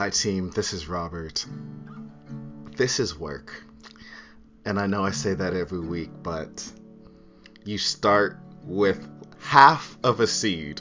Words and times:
Hi, 0.00 0.08
team. 0.08 0.48
This 0.48 0.72
is 0.72 0.88
Robert. 0.88 1.44
This 2.74 2.98
is 3.00 3.18
work. 3.18 3.62
And 4.64 4.80
I 4.80 4.86
know 4.86 5.04
I 5.04 5.10
say 5.10 5.34
that 5.34 5.52
every 5.52 5.80
week, 5.80 6.08
but 6.22 6.66
you 7.66 7.76
start 7.76 8.38
with 8.64 9.06
half 9.40 9.98
of 10.02 10.20
a 10.20 10.26
seed 10.26 10.80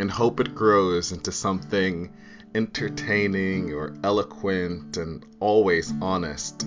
and 0.00 0.10
hope 0.10 0.40
it 0.40 0.52
grows 0.52 1.12
into 1.12 1.30
something 1.30 2.12
entertaining 2.56 3.72
or 3.72 3.94
eloquent 4.02 4.96
and 4.96 5.24
always 5.38 5.92
honest. 6.02 6.66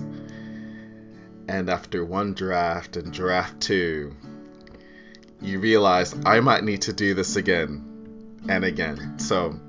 And 1.50 1.68
after 1.68 2.02
one 2.02 2.32
draft 2.32 2.96
and 2.96 3.12
draft 3.12 3.60
two, 3.60 4.16
you 5.42 5.60
realize 5.60 6.16
I 6.24 6.40
might 6.40 6.64
need 6.64 6.80
to 6.80 6.94
do 6.94 7.12
this 7.12 7.36
again 7.36 8.38
and 8.48 8.64
again. 8.64 9.18
So, 9.18 9.60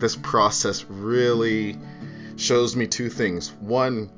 this 0.00 0.16
process 0.16 0.84
really 0.84 1.78
shows 2.36 2.74
me 2.74 2.86
two 2.86 3.10
things. 3.10 3.52
One, 3.60 4.10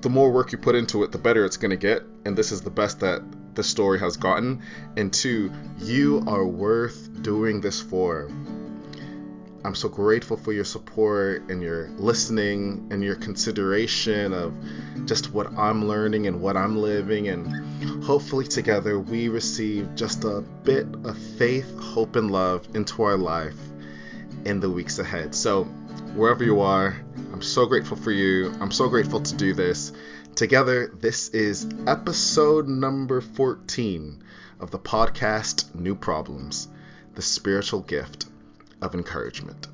the 0.00 0.10
more 0.10 0.30
work 0.30 0.52
you 0.52 0.58
put 0.58 0.74
into 0.74 1.04
it, 1.04 1.12
the 1.12 1.18
better 1.18 1.44
it's 1.44 1.56
going 1.56 1.70
to 1.70 1.76
get, 1.76 2.02
and 2.24 2.36
this 2.36 2.52
is 2.52 2.60
the 2.60 2.70
best 2.70 3.00
that 3.00 3.22
the 3.54 3.62
story 3.62 3.98
has 4.00 4.16
gotten. 4.16 4.62
And 4.96 5.12
two, 5.12 5.52
you 5.78 6.22
are 6.26 6.46
worth 6.46 7.22
doing 7.22 7.60
this 7.60 7.80
for. 7.80 8.28
I'm 9.64 9.74
so 9.74 9.88
grateful 9.88 10.36
for 10.36 10.52
your 10.52 10.64
support 10.64 11.50
and 11.50 11.60
your 11.60 11.88
listening 11.96 12.88
and 12.92 13.02
your 13.02 13.16
consideration 13.16 14.32
of 14.32 14.54
just 15.04 15.32
what 15.32 15.52
I'm 15.58 15.86
learning 15.86 16.28
and 16.28 16.40
what 16.40 16.56
I'm 16.56 16.76
living. 16.76 17.28
And 17.28 18.04
hopefully, 18.04 18.46
together, 18.46 19.00
we 19.00 19.28
receive 19.28 19.94
just 19.96 20.24
a 20.24 20.42
bit 20.62 20.86
of 21.04 21.18
faith, 21.18 21.76
hope, 21.78 22.14
and 22.14 22.30
love 22.30 22.68
into 22.74 23.02
our 23.02 23.16
life 23.16 23.56
in 24.44 24.60
the 24.60 24.70
weeks 24.70 24.98
ahead. 24.98 25.34
So, 25.34 25.64
wherever 26.14 26.44
you 26.44 26.60
are, 26.60 26.96
I'm 27.32 27.42
so 27.42 27.66
grateful 27.66 27.96
for 27.96 28.10
you. 28.10 28.52
I'm 28.60 28.70
so 28.70 28.88
grateful 28.88 29.20
to 29.20 29.36
do 29.36 29.54
this. 29.54 29.92
Together, 30.34 30.92
this 31.00 31.28
is 31.30 31.66
episode 31.86 32.68
number 32.68 33.20
14 33.20 34.22
of 34.60 34.70
the 34.70 34.78
podcast 34.78 35.74
New 35.74 35.94
Problems 35.94 36.68
The 37.14 37.22
Spiritual 37.22 37.80
Gift 37.80 38.26
of 38.80 38.94
Encouragement. 38.94 39.68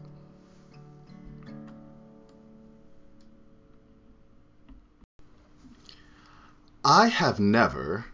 I 6.84 7.08
have 7.08 7.40
never 7.40 8.04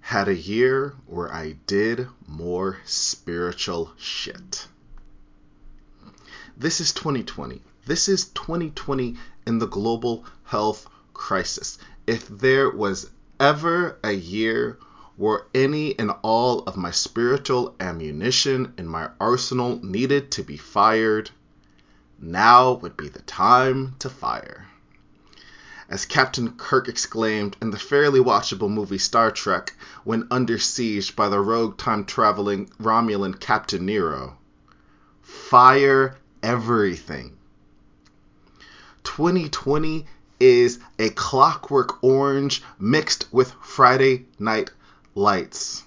had 0.00 0.28
a 0.28 0.36
year 0.36 0.94
where 1.06 1.32
I 1.32 1.56
did 1.66 2.06
more 2.28 2.78
spiritual 2.84 3.92
shit. 3.96 4.68
This 6.56 6.80
is 6.80 6.92
2020. 6.92 7.62
This 7.84 8.08
is 8.08 8.26
2020 8.26 9.16
in 9.44 9.58
the 9.58 9.66
global 9.66 10.24
health 10.44 10.86
crisis. 11.12 11.78
If 12.06 12.28
there 12.28 12.70
was 12.70 13.10
ever 13.40 13.98
a 14.04 14.12
year 14.12 14.78
where 15.16 15.46
any 15.52 15.98
and 15.98 16.12
all 16.22 16.60
of 16.60 16.76
my 16.76 16.92
spiritual 16.92 17.74
ammunition 17.80 18.72
in 18.78 18.86
my 18.86 19.10
arsenal 19.20 19.80
needed 19.84 20.30
to 20.30 20.44
be 20.44 20.56
fired, 20.56 21.32
now 22.20 22.74
would 22.74 22.96
be 22.96 23.08
the 23.08 23.22
time 23.22 23.96
to 23.98 24.08
fire. 24.08 24.68
As 25.88 26.06
Captain 26.06 26.52
Kirk 26.52 26.88
exclaimed 26.88 27.56
in 27.60 27.72
the 27.72 27.80
fairly 27.80 28.20
watchable 28.20 28.70
movie 28.70 28.98
Star 28.98 29.32
Trek 29.32 29.74
when 30.04 30.28
under 30.30 30.60
siege 30.60 31.16
by 31.16 31.28
the 31.28 31.40
rogue 31.40 31.78
time 31.78 32.04
traveling 32.04 32.70
Romulan 32.80 33.40
Captain 33.40 33.84
Nero 33.84 34.38
Fire 35.20 36.16
everything. 36.44 37.34
2020 39.04 40.04
is 40.38 40.78
a 40.98 41.08
clockwork 41.08 42.04
orange 42.04 42.62
mixed 42.78 43.26
with 43.32 43.50
Friday 43.62 44.26
night 44.38 44.70
lights. 45.14 45.82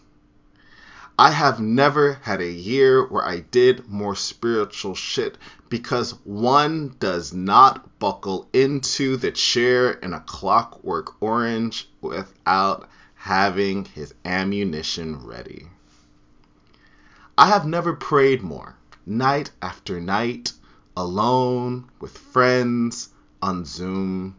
I 1.20 1.30
have 1.32 1.60
never 1.60 2.14
had 2.24 2.42
a 2.42 2.52
year 2.52 3.06
where 3.08 3.24
I 3.26 3.40
did 3.40 3.88
more 3.88 4.16
spiritual 4.16 4.96
shit 4.96 5.38
because 5.70 6.12
one 6.26 6.96
does 7.00 7.34
not 7.34 8.00
buckle 8.00 8.48
into 8.52 9.18
the 9.18 9.32
chair 9.32 9.92
in 9.92 10.14
a 10.14 10.22
clockwork 10.22 11.22
orange 11.22 11.88
without 12.02 12.90
having 13.16 13.86
his 13.86 14.14
ammunition 14.26 15.24
ready. 15.26 15.68
I 17.38 17.48
have 17.48 17.66
never 17.66 17.94
prayed 17.94 18.42
more, 18.42 18.77
night 19.08 19.50
after 19.62 20.02
night, 20.02 20.52
alone, 20.98 21.90
with 22.02 22.18
friends, 22.18 23.10
on 23.42 23.64
Zoom, 23.64 24.36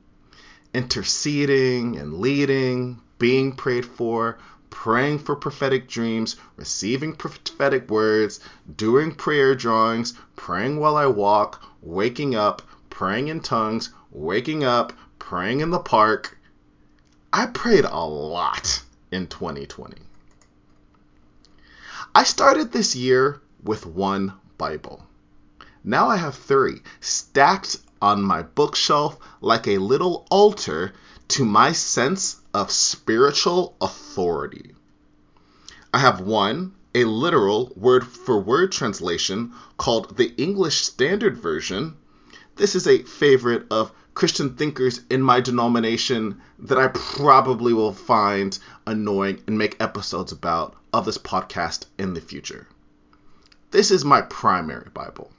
interceding 0.75 1.97
and 1.97 2.19
leading, 2.19 3.01
being 3.19 3.53
prayed 3.53 3.87
for, 3.87 4.39
praying 4.69 5.19
for 5.21 5.35
prophetic 5.35 5.89
dreams, 5.89 6.37
receiving 6.57 7.15
prophetic 7.15 7.91
words, 7.91 8.41
doing 8.77 9.15
prayer 9.15 9.55
drawings, 9.55 10.13
praying 10.37 10.79
while 10.79 10.97
I 10.97 11.07
walk, 11.07 11.63
waking 11.81 12.35
up, 12.35 12.61
praying 12.91 13.29
in 13.29 13.41
tongues, 13.41 13.91
waking 14.11 14.65
up, 14.65 14.93
praying 15.19 15.61
in 15.61 15.71
the 15.71 15.79
park. 15.79 16.37
I 17.33 17.47
prayed 17.47 17.85
a 17.85 18.05
lot 18.05 18.83
in 19.11 19.29
2020. 19.29 19.97
I 22.15 22.25
started 22.25 22.73
this 22.73 22.95
year 22.95 23.41
with 23.63 23.87
one 23.87 24.35
Bible. 24.59 25.07
Now 25.85 26.09
I 26.09 26.17
have 26.17 26.35
three 26.35 26.83
stacked 27.01 27.79
on 28.03 28.23
my 28.23 28.43
bookshelf 28.43 29.17
like 29.41 29.67
a 29.67 29.79
little 29.79 30.27
altar 30.31 30.93
to 31.29 31.45
my 31.45 31.73
sense 31.73 32.37
of 32.53 32.71
spiritual 32.71 33.77
authority. 33.81 34.75
I 35.95 35.99
have 36.01 36.21
one, 36.21 36.75
a 36.95 37.05
literal 37.05 37.73
word 37.77 38.07
for 38.07 38.41
word 38.41 38.73
translation 38.73 39.53
called 39.77 40.17
the 40.17 40.35
English 40.37 40.85
Standard 40.85 41.39
Version. 41.39 41.97
This 42.57 42.75
is 42.75 42.87
a 42.87 43.05
favorite 43.05 43.67
of 43.71 43.93
Christian 44.15 44.57
thinkers 44.57 45.01
in 45.09 45.23
my 45.23 45.41
denomination 45.41 46.41
that 46.59 46.79
I 46.79 46.89
probably 46.89 47.73
will 47.73 47.93
find 47.93 48.59
annoying 48.87 49.41
and 49.47 49.57
make 49.57 49.81
episodes 49.81 50.33
about 50.33 50.75
of 50.93 51.05
this 51.05 51.19
podcast 51.19 51.87
in 51.99 52.15
the 52.15 52.21
future. 52.21 52.67
This 53.71 53.91
is 53.91 54.05
my 54.05 54.23
primary 54.23 54.89
Bible 54.93 55.31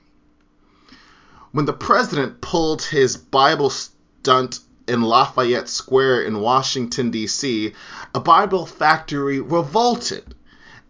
when 1.51 1.66
the 1.66 1.73
president 1.73 2.41
pulled 2.41 2.84
his 2.84 3.17
Bible 3.17 3.72
stunt 3.72 4.59
in 4.88 5.01
Lafayette 5.01 5.67
Square 5.69 6.23
in 6.23 6.40
Washington, 6.40 7.09
D.C., 7.12 7.73
a 8.13 8.19
Bible 8.19 8.66
factory 8.66 9.40
revolted 9.40 10.35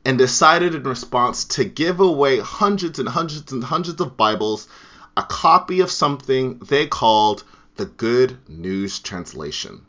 and 0.04 0.18
decided 0.18 0.76
in 0.76 0.84
response 0.84 1.46
to 1.46 1.64
give 1.64 2.00
away 2.00 2.40
hundreds 2.40 3.00
and 3.00 3.08
hundreds 3.08 3.52
and 3.52 3.64
hundreds 3.64 4.02
of 4.02 4.18
Bibles 4.18 4.68
a 5.16 5.24
copy 5.24 5.80
of 5.80 5.92
something 5.92 6.60
they 6.60 6.88
called 6.88 7.44
the 7.76 7.86
Good 7.86 8.38
News 8.48 9.00
Translation. 9.00 9.86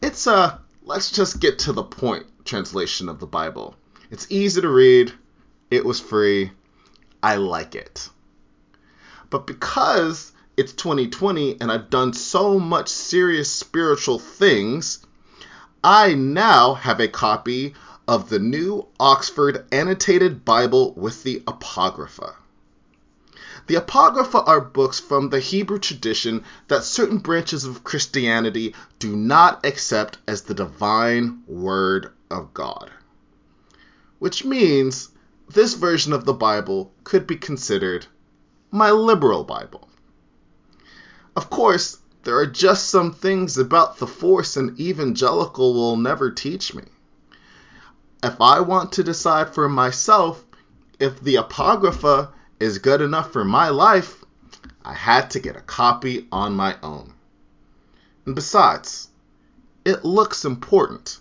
It's 0.00 0.26
a 0.26 0.60
let's 0.84 1.10
just 1.10 1.40
get 1.40 1.58
to 1.60 1.72
the 1.72 1.82
point 1.82 2.26
translation 2.44 3.08
of 3.08 3.20
the 3.20 3.26
Bible. 3.26 3.76
It's 4.10 4.26
easy 4.30 4.60
to 4.60 4.68
read, 4.68 5.12
it 5.70 5.84
was 5.84 6.00
free, 6.00 6.52
I 7.22 7.36
like 7.36 7.74
it. 7.74 8.08
But 9.30 9.46
because 9.46 10.32
it's 10.56 10.72
2020 10.72 11.60
and 11.60 11.70
I've 11.70 11.90
done 11.90 12.12
so 12.12 12.58
much 12.58 12.88
serious 12.88 13.50
spiritual 13.50 14.18
things, 14.18 15.00
I 15.84 16.14
now 16.14 16.74
have 16.74 17.00
a 17.00 17.08
copy 17.08 17.74
of 18.08 18.30
the 18.30 18.38
New 18.38 18.86
Oxford 18.98 19.66
Annotated 19.70 20.44
Bible 20.44 20.94
with 20.94 21.22
the 21.22 21.42
Apocrypha. 21.46 22.34
The 23.66 23.74
Apocrypha 23.74 24.42
are 24.44 24.62
books 24.62 24.98
from 24.98 25.28
the 25.28 25.40
Hebrew 25.40 25.78
tradition 25.78 26.42
that 26.68 26.84
certain 26.84 27.18
branches 27.18 27.66
of 27.66 27.84
Christianity 27.84 28.74
do 28.98 29.14
not 29.14 29.66
accept 29.66 30.16
as 30.26 30.42
the 30.42 30.54
divine 30.54 31.42
Word 31.46 32.10
of 32.30 32.54
God. 32.54 32.90
Which 34.18 34.42
means 34.42 35.10
this 35.50 35.74
version 35.74 36.12
of 36.12 36.24
the 36.24 36.34
Bible 36.34 36.92
could 37.04 37.26
be 37.26 37.36
considered 37.36 38.06
my 38.70 38.90
liberal 38.90 39.44
Bible. 39.44 39.88
Of 41.34 41.48
course, 41.48 41.98
there 42.24 42.36
are 42.36 42.46
just 42.46 42.90
some 42.90 43.12
things 43.12 43.56
about 43.56 43.96
the 43.96 44.06
Force 44.06 44.56
an 44.58 44.76
evangelical 44.78 45.72
will 45.72 45.96
never 45.96 46.30
teach 46.30 46.74
me. 46.74 46.84
If 48.22 48.40
I 48.40 48.60
want 48.60 48.92
to 48.92 49.02
decide 49.02 49.54
for 49.54 49.68
myself 49.68 50.44
if 50.98 51.20
the 51.20 51.36
Apocrypha 51.36 52.30
is 52.60 52.78
good 52.78 53.00
enough 53.00 53.32
for 53.32 53.44
my 53.44 53.70
life, 53.70 54.24
I 54.84 54.92
had 54.92 55.30
to 55.30 55.40
get 55.40 55.56
a 55.56 55.60
copy 55.60 56.26
on 56.30 56.54
my 56.54 56.76
own. 56.82 57.14
And 58.26 58.34
besides, 58.34 59.08
it 59.84 60.04
looks 60.04 60.44
important, 60.44 61.18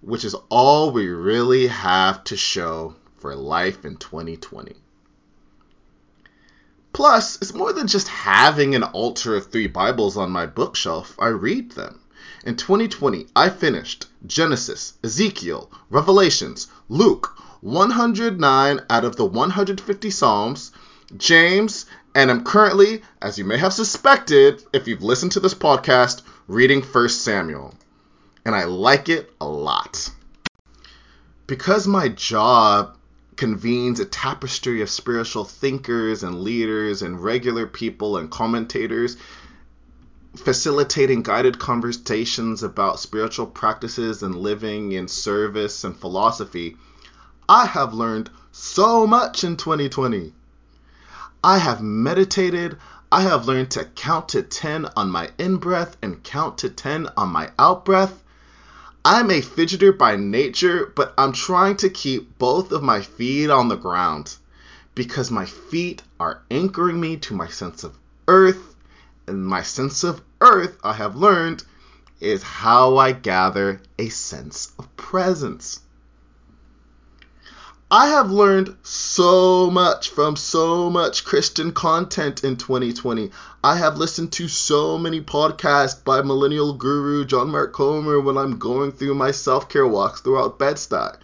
which 0.00 0.24
is 0.24 0.34
all 0.48 0.90
we 0.90 1.06
really 1.08 1.68
have 1.68 2.24
to 2.24 2.36
show 2.36 2.96
for 3.18 3.34
life 3.34 3.84
in 3.84 3.96
2020. 3.96 4.76
Plus, 6.92 7.36
it's 7.42 7.52
more 7.52 7.72
than 7.74 7.86
just 7.86 8.08
having 8.08 8.74
an 8.74 8.82
altar 8.82 9.36
of 9.36 9.46
three 9.46 9.66
Bibles 9.66 10.16
on 10.16 10.30
my 10.30 10.46
bookshelf, 10.46 11.14
I 11.18 11.28
read 11.28 11.72
them. 11.72 12.00
In 12.44 12.56
2020, 12.56 13.26
I 13.36 13.50
finished 13.50 14.06
Genesis, 14.26 14.94
Ezekiel, 15.04 15.70
Revelations, 15.90 16.68
Luke, 16.88 17.36
109 17.60 18.80
out 18.88 19.04
of 19.04 19.16
the 19.16 19.26
150 19.26 20.10
Psalms, 20.10 20.72
James, 21.16 21.86
and 22.14 22.30
I'm 22.30 22.44
currently, 22.44 23.02
as 23.20 23.36
you 23.36 23.44
may 23.44 23.58
have 23.58 23.74
suspected 23.74 24.64
if 24.72 24.88
you've 24.88 25.02
listened 25.02 25.32
to 25.32 25.40
this 25.40 25.54
podcast, 25.54 26.22
reading 26.48 26.80
1 26.80 27.08
Samuel. 27.10 27.74
And 28.44 28.54
I 28.54 28.64
like 28.64 29.10
it 29.10 29.30
a 29.38 29.46
lot. 29.46 30.10
Because 31.46 31.86
my 31.86 32.08
job 32.08 32.95
convenes 33.36 34.00
a 34.00 34.04
tapestry 34.04 34.80
of 34.80 34.90
spiritual 34.90 35.44
thinkers 35.44 36.22
and 36.22 36.40
leaders 36.40 37.02
and 37.02 37.22
regular 37.22 37.66
people 37.66 38.16
and 38.16 38.30
commentators, 38.30 39.16
facilitating 40.36 41.22
guided 41.22 41.58
conversations 41.58 42.62
about 42.62 42.98
spiritual 42.98 43.46
practices 43.46 44.22
and 44.22 44.34
living 44.34 44.92
in 44.92 45.08
service 45.08 45.84
and 45.84 45.96
philosophy, 45.96 46.76
I 47.48 47.66
have 47.66 47.94
learned 47.94 48.30
so 48.52 49.06
much 49.06 49.44
in 49.44 49.56
2020. 49.56 50.32
I 51.44 51.58
have 51.58 51.82
meditated. 51.82 52.76
I 53.12 53.20
have 53.20 53.46
learned 53.46 53.70
to 53.72 53.84
count 53.84 54.30
to 54.30 54.42
10 54.42 54.86
on 54.96 55.10
my 55.10 55.30
in 55.38 55.58
breath 55.58 55.96
and 56.02 56.22
count 56.24 56.58
to 56.58 56.70
10 56.70 57.08
on 57.16 57.28
my 57.28 57.50
out 57.58 57.84
breath. 57.84 58.22
I'm 59.08 59.30
a 59.30 59.40
fidgeter 59.40 59.96
by 59.96 60.16
nature, 60.16 60.92
but 60.96 61.14
I'm 61.16 61.32
trying 61.32 61.76
to 61.76 61.88
keep 61.88 62.38
both 62.38 62.72
of 62.72 62.82
my 62.82 63.02
feet 63.02 63.50
on 63.50 63.68
the 63.68 63.76
ground 63.76 64.34
because 64.96 65.30
my 65.30 65.46
feet 65.46 66.02
are 66.18 66.42
anchoring 66.50 67.00
me 67.00 67.16
to 67.18 67.32
my 67.32 67.46
sense 67.46 67.84
of 67.84 67.96
earth, 68.26 68.74
and 69.28 69.46
my 69.46 69.62
sense 69.62 70.02
of 70.02 70.22
earth, 70.40 70.76
I 70.82 70.94
have 70.94 71.14
learned, 71.14 71.62
is 72.18 72.42
how 72.42 72.96
I 72.96 73.12
gather 73.12 73.80
a 73.96 74.08
sense 74.08 74.72
of 74.76 74.96
presence. 74.96 75.78
I 77.90 78.08
have 78.08 78.32
learned 78.32 78.74
so 78.82 79.70
much 79.70 80.08
from 80.08 80.34
so 80.34 80.90
much 80.90 81.24
Christian 81.24 81.70
content 81.70 82.42
in 82.42 82.56
2020. 82.56 83.30
I 83.62 83.76
have 83.76 83.96
listened 83.96 84.32
to 84.32 84.48
so 84.48 84.98
many 84.98 85.20
podcasts 85.20 86.02
by 86.02 86.20
millennial 86.20 86.72
guru 86.72 87.24
John 87.24 87.50
Mark 87.50 87.72
Comer 87.72 88.18
when 88.18 88.36
I'm 88.36 88.58
going 88.58 88.90
through 88.90 89.14
my 89.14 89.30
self 89.30 89.68
care 89.68 89.86
walks 89.86 90.20
throughout 90.20 90.58
Bed-Stuy. 90.58 91.16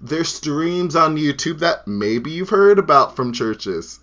There's 0.00 0.30
streams 0.30 0.96
on 0.96 1.16
YouTube 1.16 1.60
that 1.60 1.86
maybe 1.86 2.32
you've 2.32 2.50
heard 2.50 2.80
about 2.80 3.14
from 3.14 3.32
churches 3.32 4.00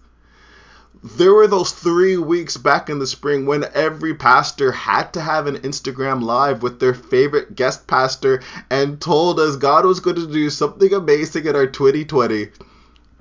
there 1.04 1.34
were 1.34 1.48
those 1.48 1.72
three 1.72 2.16
weeks 2.18 2.58
back 2.58 2.90
in 2.90 3.00
the 3.00 3.08
spring 3.08 3.46
when 3.46 3.66
every 3.74 4.14
pastor 4.14 4.72
had 4.72 5.12
to 5.14 5.22
have 5.22 5.48
an 5.48 5.58
Instagram 5.58 6.22
live 6.22 6.62
with 6.62 6.80
their 6.80 6.94
favorite 6.94 7.56
guest 7.56 7.88
pastor 7.88 8.42
and 8.70 9.02
told 9.02 9.40
us 9.40 9.56
God 9.56 9.86
was 9.86 10.00
going 10.00 10.18
to 10.18 10.32
do 10.32 10.50
something 10.50 10.94
amazing 10.94 11.46
in 11.48 11.56
our 11.56 11.66
2020. 11.66 12.50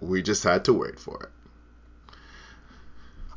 We 0.00 0.22
just 0.22 0.44
had 0.44 0.66
to 0.66 0.74
wait 0.74 0.98
for 0.98 1.22
it. 1.22 1.30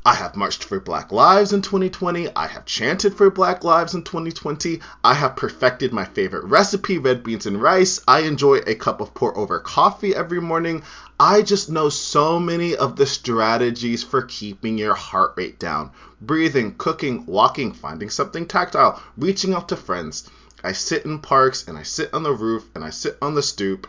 I 0.05 0.15
have 0.15 0.35
marched 0.35 0.65
for 0.65 0.81
Black 0.81 1.13
Lives 1.13 1.53
in 1.53 1.61
2020. 1.61 2.35
I 2.35 2.47
have 2.47 2.65
chanted 2.65 3.15
for 3.15 3.29
Black 3.29 3.63
Lives 3.63 3.93
in 3.93 4.03
2020. 4.03 4.81
I 5.01 5.13
have 5.13 5.37
perfected 5.37 5.93
my 5.93 6.03
favorite 6.03 6.43
recipe, 6.43 6.97
red 6.97 7.23
beans 7.23 7.45
and 7.45 7.61
rice. 7.61 8.01
I 8.05 8.23
enjoy 8.23 8.55
a 8.57 8.75
cup 8.75 8.99
of 8.99 9.13
pour 9.13 9.37
over 9.37 9.61
coffee 9.61 10.13
every 10.13 10.41
morning. 10.41 10.83
I 11.17 11.41
just 11.41 11.69
know 11.69 11.87
so 11.87 12.37
many 12.37 12.75
of 12.75 12.97
the 12.97 13.05
strategies 13.05 14.03
for 14.03 14.23
keeping 14.23 14.77
your 14.77 14.93
heart 14.93 15.35
rate 15.37 15.57
down 15.57 15.91
breathing, 16.19 16.75
cooking, 16.77 17.25
walking, 17.25 17.71
finding 17.71 18.09
something 18.09 18.45
tactile, 18.45 19.01
reaching 19.17 19.53
out 19.53 19.69
to 19.69 19.77
friends. 19.77 20.29
I 20.65 20.73
sit 20.73 21.05
in 21.05 21.19
parks 21.19 21.65
and 21.65 21.77
I 21.77 21.83
sit 21.83 22.13
on 22.13 22.23
the 22.23 22.33
roof 22.33 22.65
and 22.75 22.83
I 22.83 22.89
sit 22.89 23.17
on 23.21 23.35
the 23.35 23.41
stoop 23.41 23.87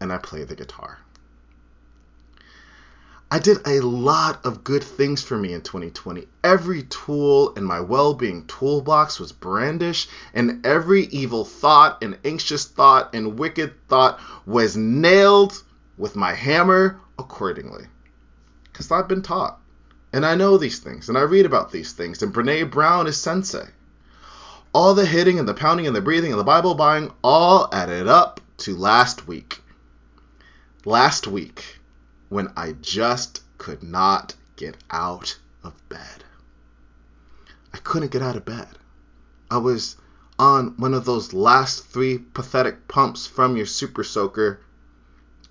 and 0.00 0.10
I 0.10 0.16
play 0.16 0.44
the 0.44 0.56
guitar. 0.56 0.98
I 3.28 3.40
did 3.40 3.58
a 3.66 3.80
lot 3.80 4.46
of 4.46 4.62
good 4.62 4.84
things 4.84 5.20
for 5.20 5.36
me 5.36 5.52
in 5.52 5.60
2020. 5.60 6.28
Every 6.44 6.84
tool 6.84 7.52
in 7.54 7.64
my 7.64 7.80
well 7.80 8.14
being 8.14 8.46
toolbox 8.46 9.18
was 9.18 9.32
brandished, 9.32 10.08
and 10.32 10.64
every 10.64 11.06
evil 11.06 11.44
thought 11.44 12.04
and 12.04 12.16
anxious 12.24 12.66
thought 12.66 13.12
and 13.14 13.36
wicked 13.36 13.74
thought 13.88 14.20
was 14.46 14.76
nailed 14.76 15.60
with 15.98 16.14
my 16.14 16.34
hammer 16.34 17.00
accordingly. 17.18 17.86
Because 18.72 18.92
I've 18.92 19.08
been 19.08 19.22
taught, 19.22 19.58
and 20.12 20.24
I 20.24 20.36
know 20.36 20.56
these 20.56 20.78
things, 20.78 21.08
and 21.08 21.18
I 21.18 21.22
read 21.22 21.46
about 21.46 21.72
these 21.72 21.92
things, 21.92 22.22
and 22.22 22.32
Brene 22.32 22.70
Brown 22.70 23.08
is 23.08 23.16
sensei. 23.16 23.66
All 24.72 24.94
the 24.94 25.04
hitting 25.04 25.40
and 25.40 25.48
the 25.48 25.54
pounding 25.54 25.88
and 25.88 25.96
the 25.96 26.00
breathing 26.00 26.30
and 26.30 26.38
the 26.38 26.44
Bible 26.44 26.76
buying 26.76 27.12
all 27.24 27.68
added 27.72 28.06
up 28.06 28.40
to 28.58 28.76
last 28.76 29.26
week. 29.26 29.62
Last 30.84 31.26
week 31.26 31.75
when 32.28 32.52
I 32.56 32.72
just 32.72 33.42
could 33.58 33.82
not 33.82 34.34
get 34.56 34.76
out 34.90 35.38
of 35.62 35.74
bed. 35.88 36.24
I 37.72 37.78
couldn't 37.78 38.10
get 38.10 38.22
out 38.22 38.36
of 38.36 38.44
bed. 38.44 38.68
I 39.50 39.58
was 39.58 39.96
on 40.38 40.76
one 40.76 40.94
of 40.94 41.04
those 41.04 41.32
last 41.32 41.86
three 41.86 42.18
pathetic 42.18 42.88
pumps 42.88 43.26
from 43.26 43.56
your 43.56 43.66
super 43.66 44.04
soaker, 44.04 44.60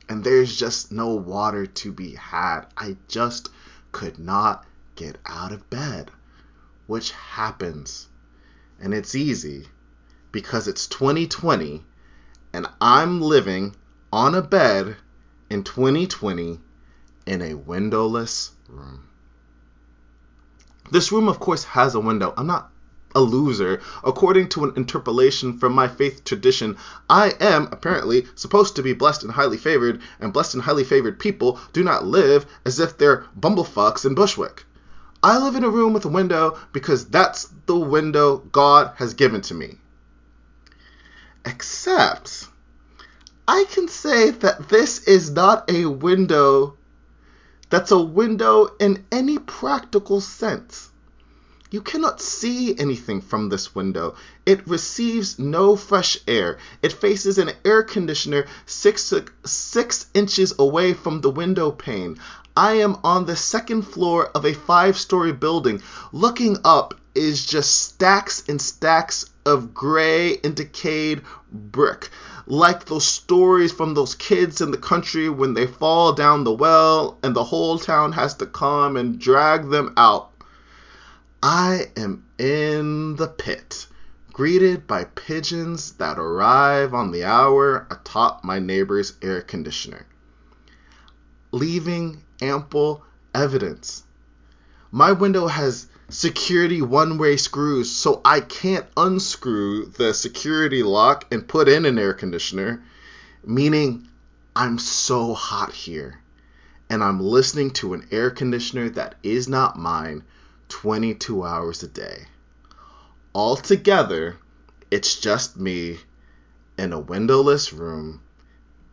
and 0.09 0.23
there's 0.23 0.55
just 0.55 0.91
no 0.91 1.15
water 1.15 1.65
to 1.65 1.91
be 1.91 2.15
had. 2.15 2.65
I 2.77 2.97
just 3.07 3.49
could 3.91 4.19
not 4.19 4.65
get 4.95 5.17
out 5.25 5.51
of 5.51 5.69
bed, 5.69 6.11
which 6.87 7.11
happens. 7.11 8.07
And 8.79 8.93
it's 8.93 9.15
easy 9.15 9.67
because 10.31 10.67
it's 10.67 10.87
2020 10.87 11.85
and 12.55 12.67
I'm 12.79 13.21
living 13.21 13.75
on 14.13 14.35
a 14.35 14.41
bed 14.41 14.95
in 15.49 15.63
2020 15.63 16.59
in 17.25 17.41
a 17.41 17.53
windowless 17.53 18.51
room. 18.69 19.07
This 20.91 21.11
room, 21.11 21.27
of 21.27 21.39
course, 21.39 21.63
has 21.63 21.95
a 21.95 21.99
window. 21.99 22.33
I'm 22.37 22.47
not 22.47 22.71
a 23.15 23.21
loser. 23.21 23.81
According 24.03 24.49
to 24.49 24.65
an 24.65 24.73
interpolation 24.75 25.57
from 25.57 25.73
my 25.73 25.87
faith 25.87 26.23
tradition, 26.23 26.77
I 27.09 27.33
am 27.39 27.69
apparently 27.71 28.27
supposed 28.35 28.75
to 28.75 28.83
be 28.83 28.93
blessed 28.93 29.23
and 29.23 29.31
highly 29.31 29.57
favored, 29.57 30.01
and 30.19 30.33
blessed 30.33 30.53
and 30.53 30.63
highly 30.63 30.83
favored 30.83 31.17
people 31.17 31.59
do 31.73 31.83
not 31.83 32.05
live 32.05 32.45
as 32.65 32.79
if 32.79 32.97
they're 32.97 33.25
bumblefucks 33.39 34.05
in 34.05 34.15
Bushwick. 34.15 34.65
I 35.23 35.39
live 35.39 35.55
in 35.55 35.63
a 35.63 35.69
room 35.69 35.93
with 35.93 36.05
a 36.05 36.09
window 36.09 36.59
because 36.71 37.07
that's 37.07 37.49
the 37.65 37.77
window 37.77 38.37
God 38.37 38.91
has 38.97 39.15
given 39.15 39.41
to 39.41 39.55
me. 39.55 39.79
Except, 41.45 42.47
I 43.47 43.65
can 43.69 43.87
say 43.87 44.31
that 44.31 44.69
this 44.69 45.07
is 45.07 45.31
not 45.31 45.71
a 45.71 45.85
window 45.85 46.77
that's 47.75 47.91
a 47.91 47.99
window 47.99 48.69
in 48.79 49.03
any 49.11 49.37
practical 49.37 50.21
sense. 50.21 50.91
You 51.71 51.81
cannot 51.81 52.21
see 52.21 52.73
anything 52.79 53.19
from 53.19 53.49
this 53.49 53.75
window. 53.75 54.15
It 54.45 54.65
receives 54.65 55.37
no 55.37 55.75
fresh 55.75 56.17
air. 56.25 56.57
It 56.81 56.93
faces 56.93 57.37
an 57.37 57.51
air 57.65 57.83
conditioner 57.83 58.45
six, 58.65 59.13
six 59.43 60.05
inches 60.13 60.53
away 60.57 60.93
from 60.93 61.19
the 61.19 61.29
window 61.29 61.69
pane. 61.69 62.17
I 62.55 62.75
am 62.75 62.95
on 63.03 63.25
the 63.25 63.35
second 63.35 63.81
floor 63.81 64.27
of 64.27 64.45
a 64.45 64.53
five 64.53 64.97
story 64.97 65.33
building. 65.33 65.81
Looking 66.13 66.55
up 66.63 66.93
is 67.13 67.45
just 67.45 67.77
stacks 67.77 68.45
and 68.47 68.61
stacks 68.61 69.29
of 69.45 69.73
gray 69.73 70.37
and 70.45 70.55
decayed 70.55 71.23
brick 71.51 72.09
like 72.47 72.85
those 72.85 73.07
stories 73.07 73.71
from 73.71 73.93
those 73.93 74.13
kids 74.15 74.61
in 74.61 74.71
the 74.71 74.77
country 74.77 75.29
when 75.29 75.53
they 75.53 75.65
fall 75.65 76.13
down 76.13 76.43
the 76.43 76.53
well 76.53 77.17
and 77.23 77.35
the 77.35 77.43
whole 77.43 77.79
town 77.79 78.11
has 78.11 78.35
to 78.35 78.45
come 78.45 78.97
and 78.97 79.19
drag 79.19 79.69
them 79.69 79.93
out. 79.97 80.31
I 81.41 81.91
am 81.97 82.23
in 82.37 83.15
the 83.15 83.27
pit, 83.27 83.87
greeted 84.31 84.85
by 84.85 85.05
pigeons 85.05 85.93
that 85.93 86.19
arrive 86.19 86.93
on 86.93 87.11
the 87.11 87.23
hour 87.23 87.87
atop 87.89 88.43
my 88.43 88.59
neighbor's 88.59 89.13
air 89.21 89.41
conditioner, 89.41 90.05
leaving 91.51 92.23
ample 92.41 93.03
evidence. 93.33 94.03
My 94.91 95.11
window 95.11 95.47
has 95.47 95.87
security 96.09 96.81
one 96.81 97.17
way 97.17 97.37
screws, 97.37 97.91
so 97.91 98.21
I 98.23 98.39
can't 98.39 98.85
unscrew 98.95 99.85
the 99.85 100.13
security 100.13 100.83
lock 100.83 101.25
and 101.31 101.47
put 101.47 101.67
in 101.67 101.85
an 101.85 101.97
air 101.97 102.13
conditioner, 102.13 102.83
meaning 103.43 104.07
I'm 104.55 104.77
so 104.79 105.33
hot 105.33 105.73
here 105.73 106.19
and 106.89 107.03
I'm 107.03 107.19
listening 107.19 107.71
to 107.71 107.93
an 107.93 108.07
air 108.11 108.29
conditioner 108.29 108.89
that 108.89 109.15
is 109.23 109.47
not 109.47 109.77
mine 109.77 110.23
22 110.69 111.43
hours 111.43 111.83
a 111.83 111.87
day. 111.87 112.25
Altogether, 113.33 114.37
it's 114.91 115.19
just 115.19 115.57
me 115.57 115.99
in 116.77 116.93
a 116.93 116.99
windowless 116.99 117.73
room 117.73 118.21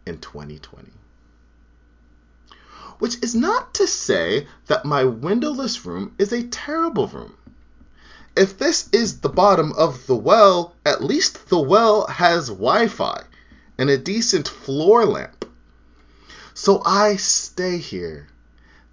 in 0.07 0.19
2020. 0.19 0.91
Which 3.03 3.21
is 3.21 3.35
not 3.35 3.75
to 3.75 3.85
say 3.85 4.47
that 4.69 4.85
my 4.85 5.03
windowless 5.03 5.85
room 5.85 6.15
is 6.21 6.33
a 6.33 6.45
terrible 6.45 7.09
room. 7.09 7.35
If 8.37 8.57
this 8.59 8.89
is 8.93 9.19
the 9.19 9.29
bottom 9.29 9.73
of 9.73 10.07
the 10.07 10.15
well, 10.15 10.77
at 10.87 11.03
least 11.03 11.49
the 11.49 11.59
well 11.59 12.07
has 12.07 12.47
Wi 12.47 12.87
Fi 12.87 13.25
and 13.77 13.91
a 13.91 13.99
decent 13.99 14.47
floor 14.47 15.05
lamp. 15.05 15.45
So 16.55 16.81
I 16.87 17.17
stay 17.17 17.79
here. 17.79 18.29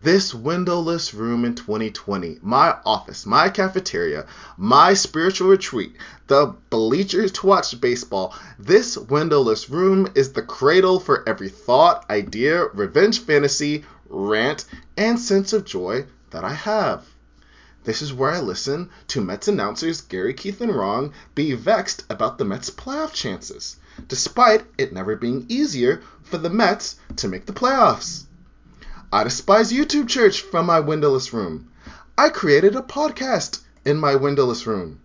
This 0.01 0.33
windowless 0.33 1.13
room 1.13 1.43
in 1.43 1.55
2020, 1.55 2.39
my 2.41 2.77
office, 2.85 3.25
my 3.25 3.49
cafeteria, 3.49 4.25
my 4.55 4.93
spiritual 4.93 5.49
retreat, 5.49 5.93
the 6.27 6.55
bleachers 6.69 7.33
to 7.33 7.47
watch 7.47 7.81
baseball, 7.81 8.33
this 8.57 8.97
windowless 8.97 9.69
room 9.69 10.07
is 10.15 10.31
the 10.31 10.41
cradle 10.41 11.01
for 11.01 11.27
every 11.27 11.49
thought, 11.49 12.05
idea, 12.09 12.67
revenge 12.67 13.19
fantasy, 13.19 13.83
rant, 14.07 14.63
and 14.95 15.19
sense 15.19 15.51
of 15.51 15.65
joy 15.65 16.05
that 16.29 16.45
I 16.45 16.53
have. 16.53 17.05
This 17.83 18.01
is 18.01 18.13
where 18.13 18.31
I 18.31 18.39
listen 18.39 18.89
to 19.09 19.19
Mets 19.19 19.49
announcers 19.49 19.99
Gary 19.99 20.33
Keith 20.33 20.61
and 20.61 20.73
Ron 20.73 21.11
be 21.35 21.51
vexed 21.55 22.05
about 22.09 22.37
the 22.37 22.45
Mets' 22.45 22.69
playoff 22.69 23.11
chances, 23.11 23.75
despite 24.07 24.63
it 24.77 24.93
never 24.93 25.17
being 25.17 25.45
easier 25.49 26.01
for 26.23 26.37
the 26.37 26.49
Mets 26.49 26.95
to 27.17 27.27
make 27.27 27.45
the 27.45 27.51
playoffs. 27.51 28.23
I 29.11 29.23
despise 29.23 29.73
YouTube 29.73 30.07
church 30.07 30.41
from 30.41 30.67
my 30.67 30.79
windowless 30.79 31.33
room. 31.33 31.71
I 32.15 32.29
created 32.29 32.75
a 32.75 32.81
podcast 32.81 33.61
in 33.83 33.97
my 33.97 34.15
windowless 34.15 34.67
room. 34.67 34.99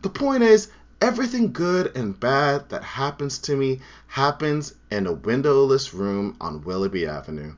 The 0.00 0.08
point 0.08 0.42
is, 0.42 0.68
everything 1.02 1.52
good 1.52 1.94
and 1.94 2.18
bad 2.18 2.70
that 2.70 2.82
happens 2.82 3.38
to 3.40 3.54
me 3.54 3.82
happens 4.06 4.72
in 4.90 5.06
a 5.06 5.12
windowless 5.12 5.92
room 5.92 6.38
on 6.40 6.64
Willoughby 6.64 7.06
Avenue. 7.06 7.52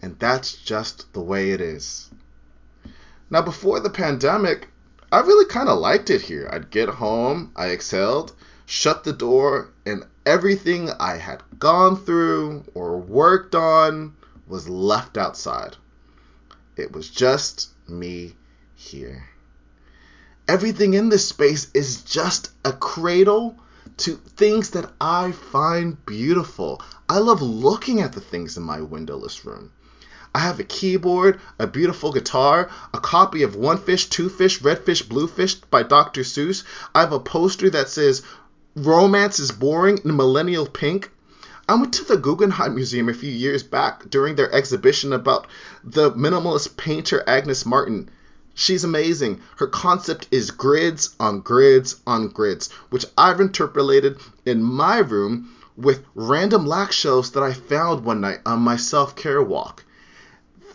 And 0.00 0.18
that's 0.18 0.52
just 0.52 1.12
the 1.12 1.20
way 1.20 1.50
it 1.50 1.60
is. 1.60 2.08
Now, 3.28 3.42
before 3.42 3.78
the 3.78 3.90
pandemic, 3.90 4.68
I 5.12 5.20
really 5.20 5.44
kind 5.44 5.68
of 5.68 5.80
liked 5.80 6.08
it 6.08 6.22
here. 6.22 6.48
I'd 6.50 6.70
get 6.70 6.88
home, 6.88 7.52
I 7.54 7.72
exhaled, 7.72 8.32
shut 8.64 9.04
the 9.04 9.12
door, 9.12 9.68
and 9.84 10.04
everything 10.28 10.90
I 11.00 11.16
had 11.16 11.42
gone 11.58 11.96
through 11.96 12.62
or 12.74 12.98
worked 12.98 13.54
on 13.54 14.14
was 14.46 14.68
left 14.68 15.16
outside. 15.16 15.74
It 16.76 16.92
was 16.92 17.08
just 17.08 17.70
me 17.88 18.34
here. 18.74 19.24
Everything 20.46 20.92
in 20.92 21.08
this 21.08 21.26
space 21.26 21.70
is 21.72 22.02
just 22.02 22.50
a 22.62 22.74
cradle 22.74 23.56
to 23.96 24.16
things 24.36 24.70
that 24.70 24.92
I 25.00 25.32
find 25.32 26.04
beautiful. 26.04 26.82
I 27.08 27.20
love 27.20 27.40
looking 27.40 28.02
at 28.02 28.12
the 28.12 28.20
things 28.20 28.58
in 28.58 28.62
my 28.62 28.82
windowless 28.82 29.46
room. 29.46 29.72
I 30.34 30.40
have 30.40 30.60
a 30.60 30.64
keyboard, 30.64 31.40
a 31.58 31.66
beautiful 31.66 32.12
guitar, 32.12 32.70
a 32.92 33.00
copy 33.00 33.44
of 33.44 33.56
One 33.56 33.78
Fish, 33.78 34.10
Two 34.10 34.28
Fish, 34.28 34.60
Red 34.60 34.84
Fish, 34.84 35.00
Blue 35.00 35.26
Fish 35.26 35.54
by 35.54 35.84
Dr. 35.84 36.20
Seuss. 36.20 36.64
I 36.94 37.00
have 37.00 37.14
a 37.14 37.18
poster 37.18 37.70
that 37.70 37.88
says 37.88 38.22
Romance 38.80 39.40
is 39.40 39.50
Boring 39.50 39.98
in 40.04 40.16
Millennial 40.16 40.64
Pink. 40.64 41.10
I 41.68 41.74
went 41.74 41.92
to 41.94 42.04
the 42.04 42.16
Guggenheim 42.16 42.76
Museum 42.76 43.08
a 43.08 43.12
few 43.12 43.30
years 43.30 43.64
back 43.64 44.08
during 44.08 44.36
their 44.36 44.52
exhibition 44.52 45.12
about 45.12 45.48
the 45.82 46.12
minimalist 46.12 46.76
painter 46.76 47.24
Agnes 47.26 47.66
Martin. 47.66 48.08
She's 48.54 48.84
amazing. 48.84 49.40
Her 49.56 49.66
concept 49.66 50.28
is 50.30 50.52
grids 50.52 51.16
on 51.18 51.40
grids 51.40 51.96
on 52.06 52.28
grids, 52.28 52.70
which 52.90 53.04
I've 53.18 53.40
interpolated 53.40 54.18
in 54.46 54.62
my 54.62 54.98
room 54.98 55.50
with 55.76 56.04
random 56.14 56.64
Lack 56.64 56.92
shelves 56.92 57.32
that 57.32 57.42
I 57.42 57.54
found 57.54 58.04
one 58.04 58.20
night 58.20 58.42
on 58.46 58.60
my 58.60 58.76
self 58.76 59.16
care 59.16 59.42
walk. 59.42 59.82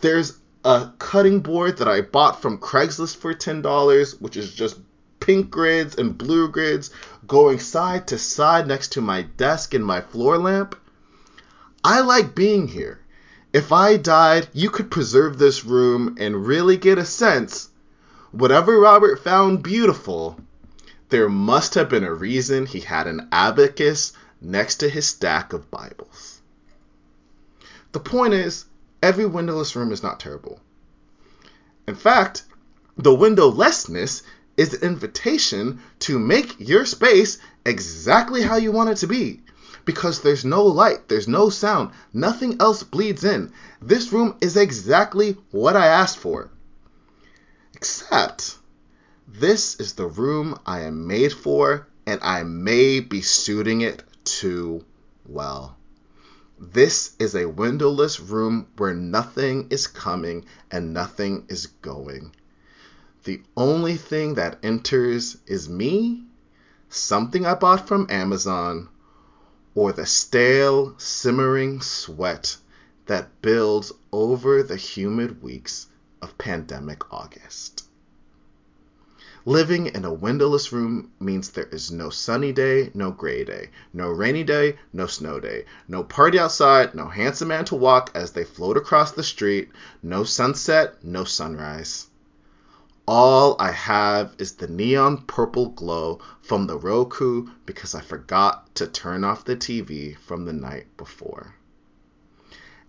There's 0.02 0.34
a 0.62 0.90
cutting 0.98 1.40
board 1.40 1.78
that 1.78 1.88
I 1.88 2.02
bought 2.02 2.42
from 2.42 2.58
Craigslist 2.58 3.16
for 3.16 3.32
$10, 3.32 4.20
which 4.20 4.36
is 4.36 4.54
just 4.54 4.76
pink 5.24 5.50
grids 5.50 5.96
and 5.96 6.18
blue 6.18 6.46
grids 6.48 6.90
going 7.26 7.58
side 7.58 8.06
to 8.06 8.18
side 8.18 8.66
next 8.66 8.92
to 8.92 9.00
my 9.00 9.22
desk 9.22 9.72
and 9.72 9.82
my 9.82 9.98
floor 9.98 10.36
lamp. 10.36 10.76
I 11.82 12.02
like 12.02 12.34
being 12.34 12.68
here. 12.68 13.00
If 13.50 13.72
I 13.72 13.96
died, 13.96 14.48
you 14.52 14.68
could 14.68 14.90
preserve 14.90 15.38
this 15.38 15.64
room 15.64 16.16
and 16.20 16.46
really 16.46 16.76
get 16.76 16.98
a 16.98 17.06
sense. 17.06 17.70
Whatever 18.32 18.78
Robert 18.78 19.18
found 19.18 19.62
beautiful, 19.62 20.38
there 21.08 21.30
must 21.30 21.72
have 21.72 21.88
been 21.88 22.04
a 22.04 22.12
reason 22.12 22.66
he 22.66 22.80
had 22.80 23.06
an 23.06 23.26
abacus 23.32 24.12
next 24.42 24.76
to 24.76 24.90
his 24.90 25.06
stack 25.06 25.54
of 25.54 25.70
Bibles. 25.70 26.42
The 27.92 28.00
point 28.00 28.34
is, 28.34 28.66
every 29.02 29.24
windowless 29.24 29.74
room 29.74 29.90
is 29.90 30.02
not 30.02 30.20
terrible. 30.20 30.60
In 31.88 31.94
fact, 31.94 32.42
the 32.98 33.14
windowlessness 33.14 34.22
is 34.56 34.70
the 34.70 34.86
invitation 34.86 35.80
to 36.00 36.18
make 36.18 36.56
your 36.58 36.84
space 36.86 37.38
exactly 37.64 38.42
how 38.42 38.56
you 38.56 38.72
want 38.72 38.90
it 38.90 38.96
to 38.96 39.06
be. 39.06 39.40
Because 39.84 40.20
there's 40.20 40.44
no 40.44 40.64
light, 40.64 41.08
there's 41.08 41.28
no 41.28 41.50
sound, 41.50 41.90
nothing 42.12 42.56
else 42.60 42.82
bleeds 42.82 43.24
in. 43.24 43.52
This 43.82 44.12
room 44.12 44.36
is 44.40 44.56
exactly 44.56 45.36
what 45.50 45.76
I 45.76 45.86
asked 45.86 46.18
for. 46.18 46.50
Except, 47.74 48.56
this 49.26 49.78
is 49.80 49.94
the 49.94 50.06
room 50.06 50.58
I 50.64 50.80
am 50.80 51.06
made 51.06 51.32
for, 51.32 51.86
and 52.06 52.20
I 52.22 52.44
may 52.44 53.00
be 53.00 53.20
suiting 53.20 53.80
it 53.80 54.02
too 54.24 54.84
well. 55.26 55.76
This 56.58 57.16
is 57.18 57.34
a 57.34 57.48
windowless 57.48 58.20
room 58.20 58.68
where 58.76 58.94
nothing 58.94 59.66
is 59.70 59.86
coming 59.86 60.46
and 60.70 60.94
nothing 60.94 61.44
is 61.48 61.66
going. 61.66 62.32
The 63.24 63.42
only 63.56 63.96
thing 63.96 64.34
that 64.34 64.58
enters 64.62 65.38
is 65.46 65.66
me, 65.66 66.26
something 66.90 67.46
I 67.46 67.54
bought 67.54 67.88
from 67.88 68.06
Amazon, 68.10 68.90
or 69.74 69.92
the 69.92 70.04
stale, 70.04 70.94
simmering 70.98 71.80
sweat 71.80 72.58
that 73.06 73.40
builds 73.40 73.92
over 74.12 74.62
the 74.62 74.76
humid 74.76 75.42
weeks 75.42 75.86
of 76.20 76.36
pandemic 76.36 77.10
August. 77.10 77.86
Living 79.46 79.86
in 79.86 80.04
a 80.04 80.12
windowless 80.12 80.70
room 80.70 81.10
means 81.18 81.48
there 81.48 81.64
is 81.72 81.90
no 81.90 82.10
sunny 82.10 82.52
day, 82.52 82.90
no 82.92 83.10
gray 83.10 83.42
day, 83.42 83.70
no 83.94 84.10
rainy 84.10 84.44
day, 84.44 84.78
no 84.92 85.06
snow 85.06 85.40
day, 85.40 85.64
no 85.88 86.04
party 86.04 86.38
outside, 86.38 86.94
no 86.94 87.08
handsome 87.08 87.48
man 87.48 87.64
to 87.64 87.74
walk 87.74 88.10
as 88.14 88.32
they 88.32 88.44
float 88.44 88.76
across 88.76 89.12
the 89.12 89.22
street, 89.22 89.70
no 90.02 90.24
sunset, 90.24 91.02
no 91.02 91.24
sunrise. 91.24 92.08
All 93.06 93.56
I 93.58 93.70
have 93.70 94.34
is 94.38 94.52
the 94.52 94.66
neon 94.66 95.18
purple 95.26 95.68
glow 95.68 96.20
from 96.40 96.66
the 96.66 96.78
Roku 96.78 97.48
because 97.66 97.94
I 97.94 98.00
forgot 98.00 98.74
to 98.76 98.86
turn 98.86 99.24
off 99.24 99.44
the 99.44 99.56
TV 99.56 100.16
from 100.16 100.46
the 100.46 100.54
night 100.54 100.86
before. 100.96 101.54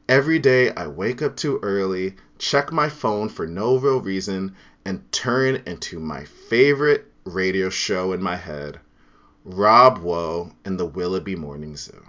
Every 0.07 0.39
day 0.39 0.73
I 0.73 0.87
wake 0.87 1.21
up 1.21 1.35
too 1.35 1.59
early, 1.61 2.15
check 2.37 2.71
my 2.71 2.87
phone 2.87 3.27
for 3.27 3.45
no 3.45 3.75
real 3.75 3.99
reason, 3.99 4.55
and 4.85 5.11
turn 5.11 5.61
into 5.65 5.99
my 5.99 6.23
favorite 6.23 7.11
radio 7.25 7.69
show 7.69 8.13
in 8.13 8.23
my 8.23 8.37
head, 8.37 8.79
Rob 9.43 9.97
Woe 9.97 10.53
and 10.63 10.79
the 10.79 10.85
Willoughby 10.85 11.35
Morning 11.35 11.75
Zoo. 11.75 12.05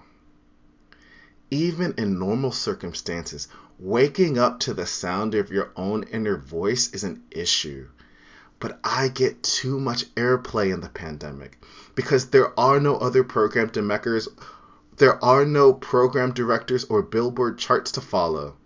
Even 1.51 1.93
in 1.99 2.21
normal 2.21 2.53
circumstances, 2.53 3.49
waking 3.81 4.39
up 4.39 4.61
to 4.61 4.73
the 4.75 4.87
sound 4.87 5.35
of 5.35 5.51
your 5.51 5.73
own 5.75 6.05
inner 6.05 6.37
voice 6.37 6.93
is 6.95 7.03
an 7.03 7.25
issue. 7.33 7.89
But 8.59 8.79
I 8.83 9.09
get 9.09 9.43
too 9.43 9.79
much 9.79 10.13
airplay 10.15 10.73
in 10.73 10.81
the 10.81 10.89
pandemic 10.89 11.59
because 11.95 12.27
there 12.27 12.59
are 12.59 12.81
no 12.81 12.97
other 12.97 13.23
program 13.23 13.71
makers, 13.87 14.29
there 14.97 15.23
are 15.23 15.45
no 15.45 15.73
program 15.73 16.33
directors 16.33 16.85
or 16.85 17.03
billboard 17.03 17.59
charts 17.59 17.93
to 17.93 18.01
follow. 18.01 18.57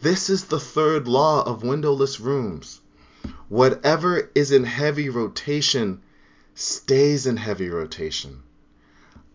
This 0.00 0.30
is 0.30 0.44
the 0.44 0.60
third 0.60 1.08
law 1.08 1.42
of 1.44 1.62
windowless 1.62 2.20
rooms. 2.20 2.80
Whatever 3.48 4.30
is 4.34 4.52
in 4.52 4.64
heavy 4.64 5.08
rotation 5.08 6.02
stays 6.54 7.26
in 7.26 7.36
heavy 7.36 7.68
rotation. 7.68 8.42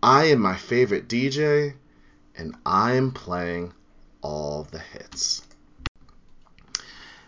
I 0.01 0.25
am 0.25 0.39
my 0.39 0.55
favorite 0.55 1.07
DJ, 1.07 1.73
and 2.35 2.55
I 2.65 2.93
am 2.93 3.11
playing 3.11 3.73
all 4.21 4.67
the 4.69 4.79
hits. 4.79 5.41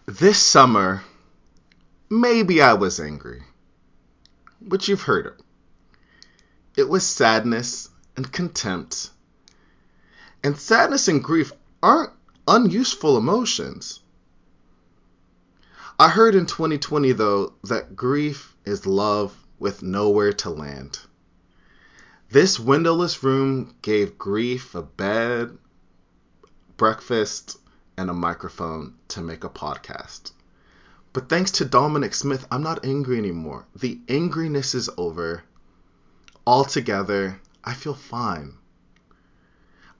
This 0.05 0.37
summer, 0.37 1.03
maybe 2.09 2.61
I 2.61 2.73
was 2.73 2.99
angry, 2.99 3.43
but 4.61 4.87
you've 4.87 5.03
heard 5.03 5.27
it. 5.27 5.41
It 6.75 6.89
was 6.89 7.05
sadness 7.05 7.89
and 8.15 8.31
contempt. 8.31 9.09
And 10.43 10.57
sadness 10.57 11.07
and 11.07 11.23
grief 11.23 11.51
aren't 11.83 12.13
unuseful 12.47 13.17
emotions. 13.17 13.99
I 15.99 16.09
heard 16.09 16.35
in 16.35 16.45
2020, 16.45 17.11
though, 17.11 17.53
that 17.65 17.95
grief 17.95 18.55
is 18.65 18.85
love 18.85 19.35
with 19.59 19.83
nowhere 19.83 20.31
to 20.33 20.49
land. 20.49 20.99
This 22.31 22.59
windowless 22.59 23.21
room 23.23 23.75
gave 23.81 24.17
grief 24.17 24.75
a 24.75 24.81
bed, 24.81 25.57
breakfast, 26.77 27.59
and 27.97 28.09
a 28.09 28.13
microphone 28.13 28.95
to 29.09 29.21
make 29.21 29.43
a 29.43 29.49
podcast. 29.49 30.31
But 31.11 31.27
thanks 31.27 31.51
to 31.51 31.65
Dominic 31.65 32.13
Smith, 32.13 32.45
I'm 32.51 32.61
not 32.61 32.85
angry 32.85 33.17
anymore. 33.17 33.65
The 33.75 33.99
angriness 34.07 34.75
is 34.75 34.89
over. 34.97 35.43
Altogether, 36.45 37.41
I 37.63 37.73
feel 37.73 37.95
fine. 37.95 38.57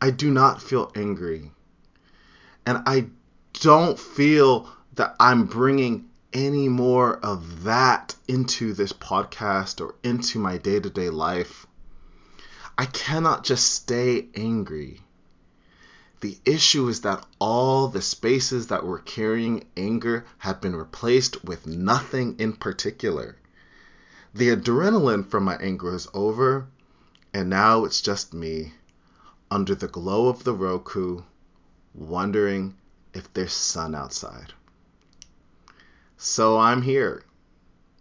I 0.01 0.11
do 0.11 0.31
not 0.31 0.61
feel 0.61 0.91
angry. 0.95 1.51
And 2.65 2.83
I 2.85 3.07
don't 3.53 3.99
feel 3.99 4.69
that 4.93 5.15
I'm 5.19 5.45
bringing 5.45 6.09
any 6.31 6.69
more 6.69 7.17
of 7.17 7.63
that 7.63 8.15
into 8.27 8.73
this 8.73 8.93
podcast 8.93 9.81
or 9.81 9.95
into 10.03 10.37
my 10.37 10.57
day 10.57 10.79
to 10.79 10.89
day 10.89 11.09
life. 11.09 11.65
I 12.77 12.85
cannot 12.85 13.43
just 13.43 13.71
stay 13.71 14.27
angry. 14.35 15.01
The 16.21 16.37
issue 16.43 16.89
is 16.89 17.01
that 17.01 17.25
all 17.39 17.87
the 17.87 18.01
spaces 18.01 18.67
that 18.67 18.85
were 18.85 18.99
carrying 18.99 19.65
anger 19.77 20.25
have 20.39 20.59
been 20.59 20.75
replaced 20.75 21.45
with 21.45 21.65
nothing 21.65 22.35
in 22.39 22.53
particular. 22.53 23.37
The 24.33 24.49
adrenaline 24.49 25.25
from 25.25 25.45
my 25.45 25.55
anger 25.57 25.95
is 25.95 26.09
over, 26.13 26.67
and 27.33 27.49
now 27.49 27.85
it's 27.85 28.01
just 28.01 28.33
me, 28.33 28.73
under 29.49 29.73
the 29.75 29.87
glow 29.87 30.27
of 30.27 30.43
the 30.43 30.53
Roku, 30.53 31.21
wondering 31.93 32.75
if 33.13 33.33
there's 33.33 33.53
sun 33.53 33.95
outside. 33.95 34.53
So 36.17 36.59
I'm 36.59 36.81
here, 36.81 37.23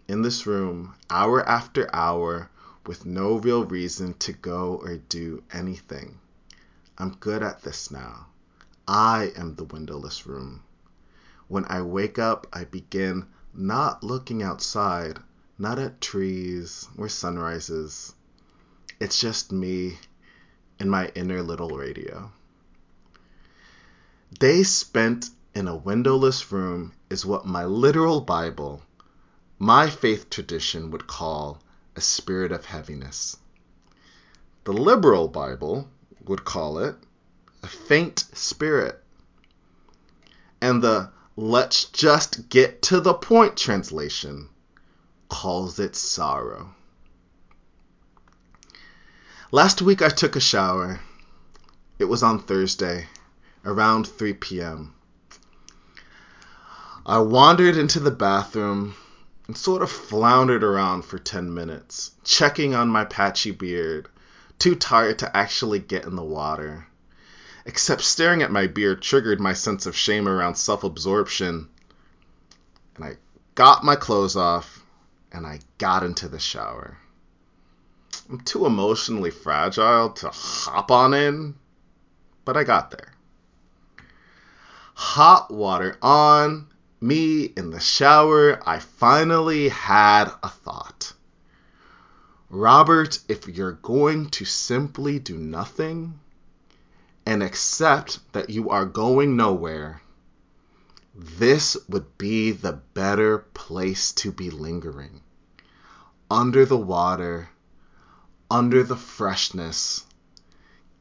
in 0.09 0.23
this 0.23 0.45
room, 0.45 0.95
hour 1.09 1.49
after 1.49 1.89
hour, 1.95 2.51
with 2.85 3.07
no 3.07 3.37
real 3.37 3.65
reason 3.65 4.15
to 4.15 4.33
go 4.33 4.75
or 4.83 4.97
do 4.97 5.45
anything. 5.53 6.19
I'm 7.00 7.14
good 7.21 7.45
at 7.45 7.62
this 7.62 7.93
now. 7.93 8.26
I 8.88 9.33
am 9.37 9.55
the 9.55 9.62
windowless 9.62 10.26
room. 10.26 10.64
When 11.47 11.64
I 11.67 11.83
wake 11.83 12.19
up, 12.19 12.49
I 12.52 12.64
begin 12.64 13.26
not 13.55 14.02
looking 14.02 14.43
outside, 14.43 15.21
not 15.59 15.78
at 15.78 16.00
trees 16.00 16.88
or 16.97 17.09
sunrises. 17.09 18.14
It's 18.99 19.21
just 19.21 19.52
me 19.52 19.99
and 20.81 20.90
my 20.90 21.12
inner 21.14 21.40
little 21.40 21.71
radio. 21.71 22.33
Days 24.37 24.69
spent 24.69 25.31
in 25.55 25.69
a 25.69 25.76
windowless 25.76 26.50
room 26.50 26.93
is 27.11 27.25
what 27.25 27.47
my 27.47 27.64
literal 27.64 28.21
Bible, 28.21 28.83
my 29.57 29.88
faith 29.88 30.31
tradition, 30.31 30.90
would 30.90 31.07
call 31.07 31.61
a 31.95 32.00
spirit 32.00 32.50
of 32.50 32.64
heaviness. 32.64 33.37
The 34.64 34.73
liberal 34.73 35.28
Bible 35.28 35.88
would 36.25 36.45
call 36.45 36.79
it 36.79 36.97
a 37.63 37.67
faint 37.67 38.25
spirit. 38.33 39.03
And 40.61 40.83
the 40.83 41.11
let's 41.37 41.85
just 41.85 42.49
get 42.49 42.83
to 42.83 43.01
the 43.01 43.15
point 43.15 43.57
translation 43.57 44.49
calls 45.29 45.79
it 45.79 45.95
sorrow. 45.95 46.75
Last 49.51 49.81
week 49.81 50.03
I 50.03 50.09
took 50.09 50.37
a 50.37 50.41
shower. 50.41 51.01
It 51.99 52.05
was 52.05 52.23
on 52.23 52.39
Thursday, 52.39 53.09
around 53.65 54.07
3 54.07 54.35
p.m. 54.35 54.95
I 57.07 57.19
wandered 57.21 57.77
into 57.77 58.01
the 58.01 58.11
bathroom 58.11 58.95
and 59.47 59.57
sort 59.57 59.83
of 59.83 59.91
floundered 59.91 60.63
around 60.63 61.03
for 61.03 61.19
10 61.19 61.55
minutes, 61.55 62.11
checking 62.23 62.75
on 62.75 62.89
my 62.89 63.05
patchy 63.05 63.51
beard, 63.51 64.09
too 64.59 64.75
tired 64.75 65.21
to 65.21 65.37
actually 65.37 65.79
get 65.79 66.05
in 66.05 66.17
the 66.17 66.23
water. 66.23 66.87
Except 67.65 68.03
staring 68.03 68.43
at 68.43 68.50
my 68.50 68.67
beard 68.67 69.03
triggered 69.03 69.41
my 69.41 69.53
sense 69.53 69.87
of 69.87 69.97
shame 69.97 70.29
around 70.29 70.55
self 70.57 70.85
absorption. 70.85 71.69
And 72.97 73.05
I 73.05 73.17
got 73.55 73.85
my 73.85 73.97
clothes 73.97 74.37
off 74.37 74.83
and 75.33 75.47
I 75.47 75.61
got 75.77 76.03
into 76.03 76.29
the 76.29 76.38
shower. 76.38 76.97
I'm 78.30 78.41
too 78.41 78.67
emotionally 78.67 79.30
fragile 79.30 80.11
to 80.11 80.28
hop 80.28 80.91
on 80.91 81.15
in, 81.15 81.54
but 82.45 82.56
I 82.56 82.65
got 82.65 82.91
there. 82.91 83.13
Hot 84.95 85.50
water 85.50 85.97
on, 86.02 86.67
me 87.00 87.45
in 87.45 87.71
the 87.71 87.80
shower, 87.80 88.61
I 88.67 88.80
finally 88.80 89.69
had 89.69 90.30
a 90.43 90.49
thought. 90.49 90.98
Robert, 92.50 93.19
if 93.28 93.47
you're 93.47 93.73
going 93.73 94.30
to 94.30 94.45
simply 94.47 95.19
do 95.19 95.37
nothing 95.37 96.19
and 97.26 97.43
accept 97.43 98.21
that 98.32 98.49
you 98.49 98.71
are 98.71 98.87
going 98.87 99.37
nowhere, 99.37 100.00
this 101.15 101.76
would 101.89 102.17
be 102.17 102.52
the 102.52 102.80
better 102.95 103.39
place 103.39 104.13
to 104.13 104.32
be 104.32 104.49
lingering. 104.50 105.21
Under 106.30 106.65
the 106.65 106.78
water, 106.78 107.50
under 108.50 108.82
the 108.82 108.97
freshness, 108.97 110.06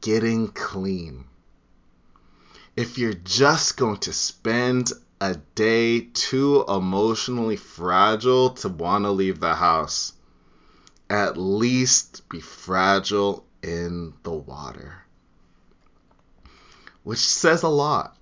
getting 0.02 0.48
clean. 0.48 1.24
If 2.76 2.98
you're 2.98 3.14
just 3.14 3.78
going 3.78 3.98
to 4.00 4.12
spend 4.12 4.92
a 5.20 5.36
day 5.54 6.00
too 6.00 6.64
emotionally 6.68 7.56
fragile 7.56 8.50
to 8.50 8.68
want 8.68 9.04
to 9.04 9.10
leave 9.10 9.40
the 9.40 9.54
house. 9.54 10.12
At 11.10 11.36
least 11.36 12.28
be 12.28 12.40
fragile 12.40 13.46
in 13.62 14.14
the 14.22 14.32
water. 14.32 15.04
Which 17.02 17.18
says 17.18 17.62
a 17.62 17.68
lot. 17.68 18.16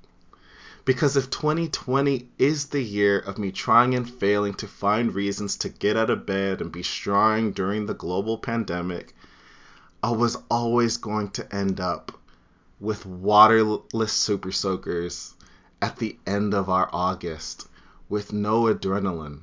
Because 0.85 1.17
if 1.17 1.29
2020 1.31 2.29
is 2.39 2.67
the 2.67 2.81
year 2.81 3.19
of 3.19 3.39
me 3.39 3.51
trying 3.51 3.95
and 3.95 4.09
failing 4.09 4.55
to 4.55 4.69
find 4.69 5.15
reasons 5.15 5.57
to 5.57 5.69
get 5.69 5.97
out 5.97 6.11
of 6.11 6.27
bed 6.27 6.61
and 6.61 6.71
be 6.71 6.85
strong 6.85 7.51
during 7.51 7.87
the 7.87 7.95
global 7.95 8.39
pandemic, 8.39 9.15
I 10.03 10.11
was 10.11 10.37
always 10.49 10.97
going 10.97 11.31
to 11.31 11.55
end 11.55 11.81
up 11.81 12.17
with 12.79 13.05
waterless 13.05 14.13
super 14.13 14.53
soakers 14.53 15.35
at 15.83 15.97
the 15.97 16.17
end 16.27 16.55
of 16.55 16.71
our 16.71 16.89
August 16.93 17.67
with 18.09 18.33
no 18.33 18.73
adrenaline 18.73 19.41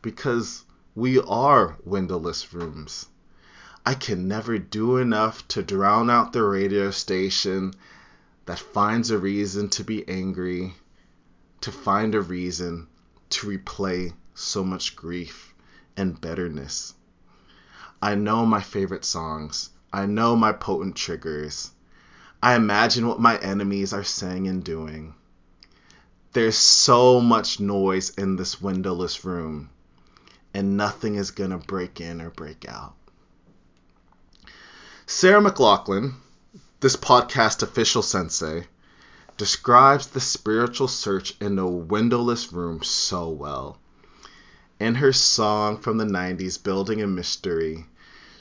because 0.00 0.64
we 0.98 1.20
are 1.20 1.76
windowless 1.84 2.52
rooms. 2.52 3.06
I 3.86 3.94
can 3.94 4.26
never 4.26 4.58
do 4.58 4.96
enough 4.96 5.46
to 5.46 5.62
drown 5.62 6.10
out 6.10 6.32
the 6.32 6.42
radio 6.42 6.90
station 6.90 7.72
that 8.46 8.58
finds 8.58 9.12
a 9.12 9.18
reason 9.18 9.68
to 9.68 9.84
be 9.84 10.08
angry, 10.08 10.74
to 11.60 11.70
find 11.70 12.16
a 12.16 12.20
reason 12.20 12.88
to 13.30 13.46
replay 13.46 14.12
so 14.34 14.64
much 14.64 14.96
grief 14.96 15.54
and 15.96 16.20
bitterness. 16.20 16.94
I 18.02 18.16
know 18.16 18.44
my 18.44 18.60
favorite 18.60 19.04
songs. 19.04 19.70
I 19.92 20.04
know 20.06 20.34
my 20.34 20.50
potent 20.50 20.96
triggers. 20.96 21.70
I 22.42 22.56
imagine 22.56 23.06
what 23.06 23.20
my 23.20 23.38
enemies 23.38 23.92
are 23.92 24.02
saying 24.02 24.48
and 24.48 24.64
doing. 24.64 25.14
There's 26.32 26.58
so 26.58 27.20
much 27.20 27.60
noise 27.60 28.10
in 28.18 28.34
this 28.34 28.60
windowless 28.60 29.24
room, 29.24 29.70
and 30.54 30.76
nothing 30.76 31.14
is 31.14 31.30
going 31.30 31.50
to 31.50 31.58
break 31.58 32.00
in 32.00 32.20
or 32.20 32.30
break 32.30 32.68
out. 32.68 32.94
Sarah 35.06 35.40
McLachlan, 35.40 36.14
this 36.80 36.96
podcast 36.96 37.62
official 37.62 38.02
sensei, 38.02 38.66
describes 39.36 40.08
the 40.08 40.20
spiritual 40.20 40.88
search 40.88 41.34
in 41.40 41.58
a 41.58 41.66
windowless 41.66 42.52
room 42.52 42.82
so 42.82 43.28
well. 43.28 43.78
In 44.80 44.96
her 44.96 45.12
song 45.12 45.78
from 45.78 45.96
the 45.98 46.04
90s, 46.04 46.62
Building 46.62 47.00
a 47.00 47.06
Mystery, 47.06 47.86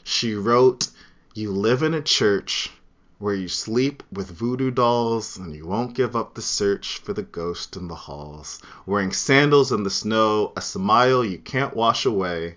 she 0.04 0.36
wrote, 0.36 0.90
You 1.34 1.52
live 1.52 1.84
in 1.84 1.94
a 1.94 2.02
church 2.02 2.72
where 3.20 3.34
you 3.34 3.48
sleep 3.48 4.04
with 4.12 4.30
voodoo 4.30 4.70
dolls 4.70 5.38
and 5.38 5.56
you 5.56 5.66
won't 5.66 5.96
give 5.96 6.16
up 6.16 6.36
the 6.36 6.42
search 6.42 7.00
for 7.00 7.14
the 7.14 7.24
ghost 7.24 7.76
in 7.76 7.88
the 7.88 7.96
halls. 7.96 8.62
Wearing 8.86 9.12
sandals 9.12 9.72
in 9.72 9.82
the 9.82 9.90
snow, 9.90 10.54
a 10.56 10.62
smile 10.62 11.26
you 11.26 11.40
can't 11.40 11.76
wash 11.76 12.06
away. 12.06 12.56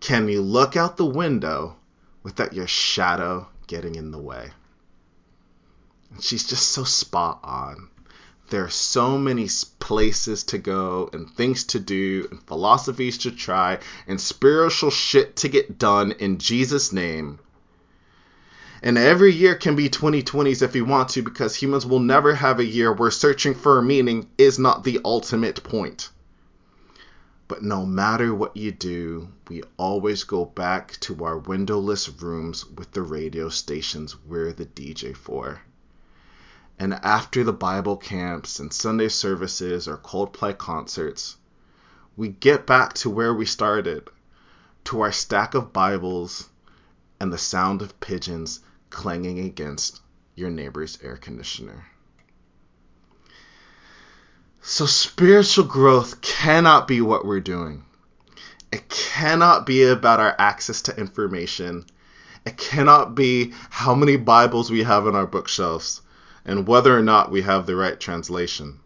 Can 0.00 0.28
you 0.28 0.42
look 0.42 0.76
out 0.76 0.96
the 0.96 1.06
window 1.06 1.76
without 2.24 2.54
your 2.54 2.66
shadow 2.66 3.46
getting 3.68 3.94
in 3.94 4.10
the 4.10 4.18
way? 4.18 4.50
And 6.10 6.24
she's 6.24 6.48
just 6.48 6.68
so 6.68 6.82
spot 6.82 7.38
on. 7.44 7.88
There 8.50 8.64
are 8.64 8.70
so 8.70 9.16
many 9.16 9.48
places 9.78 10.42
to 10.44 10.58
go 10.58 11.08
and 11.12 11.30
things 11.30 11.62
to 11.64 11.78
do 11.78 12.26
and 12.30 12.42
philosophies 12.42 13.18
to 13.18 13.30
try 13.30 13.78
and 14.08 14.20
spiritual 14.20 14.90
shit 14.90 15.36
to 15.36 15.48
get 15.48 15.78
done 15.78 16.12
in 16.12 16.38
Jesus' 16.38 16.92
name 16.92 17.38
and 18.82 18.96
every 18.96 19.32
year 19.32 19.54
can 19.54 19.74
be 19.76 19.88
2020s 19.88 20.62
if 20.62 20.74
you 20.76 20.84
want 20.84 21.08
to, 21.10 21.22
because 21.22 21.54
humans 21.56 21.84
will 21.84 22.00
never 22.00 22.34
have 22.34 22.60
a 22.60 22.64
year 22.64 22.92
where 22.92 23.10
searching 23.10 23.54
for 23.54 23.78
a 23.78 23.82
meaning 23.82 24.28
is 24.38 24.58
not 24.58 24.84
the 24.84 25.00
ultimate 25.04 25.62
point. 25.64 26.10
But 27.48 27.62
no 27.62 27.86
matter 27.86 28.34
what 28.34 28.56
you 28.56 28.72
do, 28.72 29.28
we 29.48 29.62
always 29.78 30.24
go 30.24 30.44
back 30.44 30.98
to 31.00 31.24
our 31.24 31.38
windowless 31.38 32.08
rooms 32.08 32.66
with 32.66 32.92
the 32.92 33.02
radio 33.02 33.48
stations 33.48 34.16
we're 34.26 34.52
the 34.52 34.66
DJ 34.66 35.16
for. 35.16 35.62
and 36.78 36.94
after 36.94 37.42
the 37.42 37.52
Bible 37.52 37.96
camps 37.96 38.60
and 38.60 38.72
Sunday 38.72 39.08
services 39.08 39.88
or 39.88 39.96
Coldplay 39.96 40.56
concerts, 40.56 41.36
we 42.16 42.28
get 42.28 42.66
back 42.66 42.92
to 42.94 43.10
where 43.10 43.34
we 43.34 43.44
started, 43.44 44.08
to 44.84 45.00
our 45.00 45.10
stack 45.12 45.54
of 45.54 45.72
Bibles 45.72 46.48
and 47.18 47.32
the 47.32 47.38
sound 47.38 47.82
of 47.82 47.98
pigeons 48.00 48.60
clanging 48.90 49.38
against 49.40 50.00
your 50.34 50.50
neighbor's 50.50 50.98
air 51.02 51.16
conditioner. 51.16 51.86
So, 54.60 54.86
spiritual 54.86 55.64
growth 55.64 56.20
cannot 56.20 56.86
be 56.86 57.00
what 57.00 57.24
we're 57.24 57.40
doing. 57.40 57.84
It 58.70 58.88
cannot 58.88 59.64
be 59.64 59.84
about 59.84 60.20
our 60.20 60.34
access 60.38 60.82
to 60.82 60.96
information. 60.96 61.86
It 62.44 62.56
cannot 62.56 63.14
be 63.14 63.54
how 63.70 63.94
many 63.94 64.16
Bibles 64.16 64.70
we 64.70 64.82
have 64.82 65.06
on 65.06 65.16
our 65.16 65.26
bookshelves 65.26 66.02
and 66.44 66.66
whether 66.66 66.96
or 66.96 67.02
not 67.02 67.30
we 67.30 67.42
have 67.42 67.66
the 67.66 67.76
right 67.76 67.98
translation. 67.98 68.80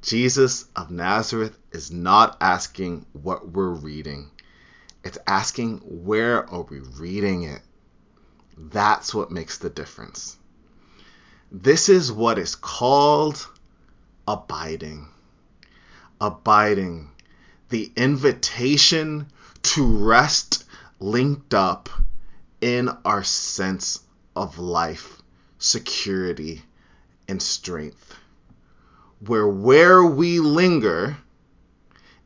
Jesus 0.00 0.66
of 0.76 0.90
Nazareth 0.90 1.58
is 1.72 1.90
not 1.90 2.36
asking 2.40 3.06
what 3.12 3.50
we're 3.50 3.70
reading. 3.70 4.30
It's 5.02 5.18
asking 5.26 5.78
where 5.78 6.48
are 6.48 6.62
we 6.62 6.78
reading 6.78 7.42
it? 7.42 7.62
That's 8.58 9.14
what 9.14 9.30
makes 9.30 9.58
the 9.58 9.70
difference. 9.70 10.36
This 11.50 11.88
is 11.88 12.12
what 12.12 12.38
is 12.38 12.54
called 12.54 13.46
abiding. 14.26 15.08
Abiding. 16.20 17.10
The 17.68 17.92
invitation 17.96 19.28
to 19.62 19.86
rest 19.86 20.64
linked 21.00 21.54
up 21.54 21.88
in 22.60 22.88
our 23.04 23.22
sense 23.24 24.00
of 24.34 24.58
life 24.58 25.18
security, 25.58 26.62
and 27.26 27.42
strength. 27.42 28.14
Where 29.26 29.48
where 29.48 30.04
we 30.04 30.38
linger 30.38 31.18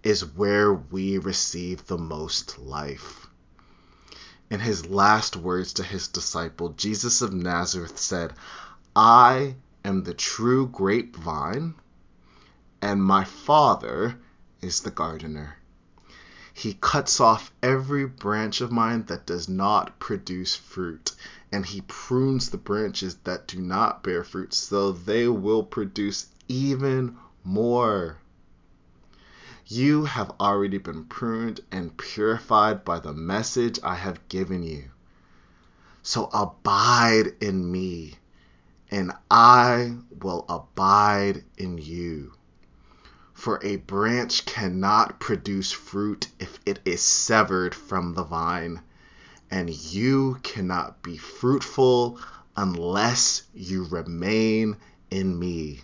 is 0.03 0.25
where 0.25 0.73
we 0.73 1.19
receive 1.19 1.87
the 1.87 1.99
most 1.99 2.59
life. 2.59 3.22
In 4.53 4.61
his 4.61 4.85
last 4.85 5.35
words 5.35 5.73
to 5.73 5.83
his 5.83 6.09
disciple, 6.09 6.75
Jesus 6.77 7.23
of 7.23 7.33
Nazareth 7.33 7.99
said, 7.99 8.35
I 8.95 9.57
am 9.83 10.03
the 10.03 10.13
true 10.13 10.67
grapevine, 10.67 11.75
and 12.83 13.03
my 13.03 13.25
Father 13.25 14.19
is 14.61 14.81
the 14.81 14.91
gardener. 14.91 15.57
He 16.53 16.75
cuts 16.75 17.19
off 17.19 17.51
every 17.63 18.05
branch 18.05 18.61
of 18.61 18.71
mine 18.71 19.07
that 19.07 19.25
does 19.25 19.49
not 19.49 19.99
produce 19.99 20.55
fruit, 20.55 21.13
and 21.51 21.65
he 21.65 21.81
prunes 21.81 22.51
the 22.51 22.59
branches 22.59 23.15
that 23.25 23.49
do 23.49 23.59
not 23.59 24.03
bear 24.03 24.23
fruit, 24.23 24.53
so 24.53 24.93
they 24.93 25.29
will 25.29 25.63
produce 25.63 26.27
even 26.47 27.17
more. 27.43 28.19
You 29.67 30.05
have 30.05 30.33
already 30.41 30.79
been 30.79 31.05
pruned 31.05 31.61
and 31.71 31.97
purified 31.97 32.85
by 32.85 32.99
the 32.99 33.13
message 33.13 33.79
I 33.83 33.95
have 33.95 34.29
given 34.29 34.63
you. 34.63 34.91
So 36.03 36.29
abide 36.33 37.35
in 37.41 37.71
me, 37.71 38.15
and 38.91 39.13
I 39.31 39.97
will 40.21 40.45
abide 40.49 41.45
in 41.57 41.79
you. 41.79 42.35
For 43.35 43.61
a 43.63 43.77
branch 43.77 44.45
cannot 44.45 45.21
produce 45.21 45.73
fruit 45.73 46.29
if 46.39 46.59
it 46.67 46.81
is 46.85 47.03
severed 47.03 47.75
from 47.75 48.15
the 48.15 48.25
vine 48.25 48.83
and 49.53 49.69
you 49.69 50.39
cannot 50.43 51.03
be 51.03 51.19
fruitful 51.19 52.19
unless 52.57 53.43
you 53.53 53.85
remain 53.85 54.75
in 55.11 55.39
me. 55.39 55.83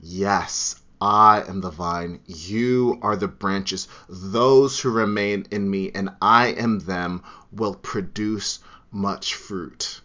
Yes, 0.00 0.80
I 1.00 1.42
am 1.48 1.62
the 1.62 1.70
vine, 1.70 2.20
you 2.26 2.98
are 3.00 3.16
the 3.16 3.28
branches. 3.28 3.88
Those 4.08 4.80
who 4.80 4.90
remain 4.90 5.46
in 5.50 5.70
me 5.70 5.90
and 5.92 6.10
I 6.20 6.48
am 6.48 6.80
them 6.80 7.22
will 7.50 7.74
produce 7.74 8.58
much 8.90 9.34
fruit. 9.34 10.02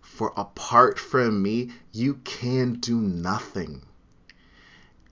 For 0.00 0.32
apart 0.36 0.98
from 0.98 1.42
me, 1.42 1.72
you 1.92 2.14
can 2.24 2.74
do 2.74 2.96
nothing. 3.00 3.82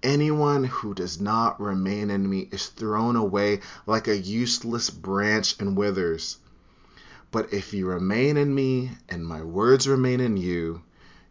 Anyone 0.03 0.65
who 0.65 0.95
does 0.95 1.21
not 1.21 1.61
remain 1.61 2.11
in 2.11 2.29
me 2.29 2.49
is 2.53 2.67
thrown 2.67 3.17
away 3.17 3.61
like 3.87 4.07
a 4.07 4.17
useless 4.17 4.91
branch 4.91 5.59
and 5.59 5.77
withers. 5.77 6.39
But 7.31 7.53
if 7.53 7.75
you 7.75 7.87
remain 7.87 8.37
in 8.37 8.55
me 8.55 8.93
and 9.09 9.27
my 9.27 9.43
words 9.43 9.89
remain 9.89 10.21
in 10.21 10.37
you, 10.37 10.83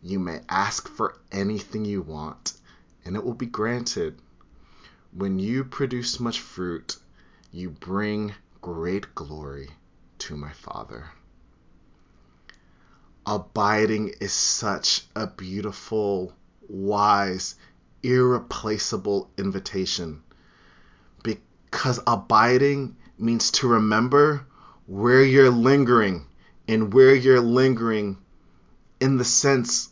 you 0.01 0.19
may 0.19 0.41
ask 0.49 0.87
for 0.87 1.17
anything 1.31 1.85
you 1.85 2.01
want, 2.01 2.53
and 3.07 3.15
it 3.15 3.23
will 3.23 3.33
be 3.33 3.45
granted. 3.45 4.19
When 5.13 5.39
you 5.39 5.63
produce 5.63 6.19
much 6.19 6.41
fruit, 6.41 6.97
you 7.51 7.69
bring 7.69 8.35
great 8.61 9.15
glory 9.15 9.69
to 10.19 10.35
my 10.35 10.51
Father. 10.51 11.05
Abiding 13.25 14.13
is 14.19 14.33
such 14.33 15.05
a 15.15 15.25
beautiful, 15.25 16.33
wise, 16.67 17.55
irreplaceable 18.03 19.31
invitation 19.37 20.21
because 21.23 21.99
abiding 22.05 22.97
means 23.17 23.51
to 23.51 23.67
remember 23.67 24.45
where 24.85 25.23
you're 25.23 25.49
lingering 25.49 26.25
and 26.67 26.93
where 26.93 27.15
you're 27.15 27.41
lingering 27.41 28.17
in 28.99 29.17
the 29.17 29.25
sense 29.25 29.89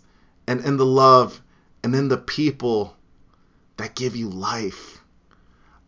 and 0.48 0.66
in 0.66 0.76
the 0.78 0.86
love 0.86 1.42
and 1.84 1.96
in 1.96 2.08
the 2.08 2.18
people 2.18 2.95
that 3.78 3.96
give 3.96 4.16
you 4.16 4.30
life. 4.30 5.00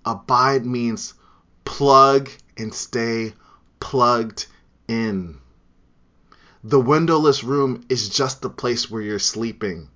Abide 0.05 0.65
means 0.65 1.13
plug 1.65 2.29
and 2.57 2.73
stay 2.73 3.33
plugged 3.79 4.47
in. 4.87 5.37
The 6.63 6.79
windowless 6.79 7.43
room 7.43 7.85
is 7.89 8.09
just 8.09 8.41
the 8.41 8.49
place 8.49 8.89
where 8.89 9.01
you're 9.01 9.19
sleeping 9.19 9.89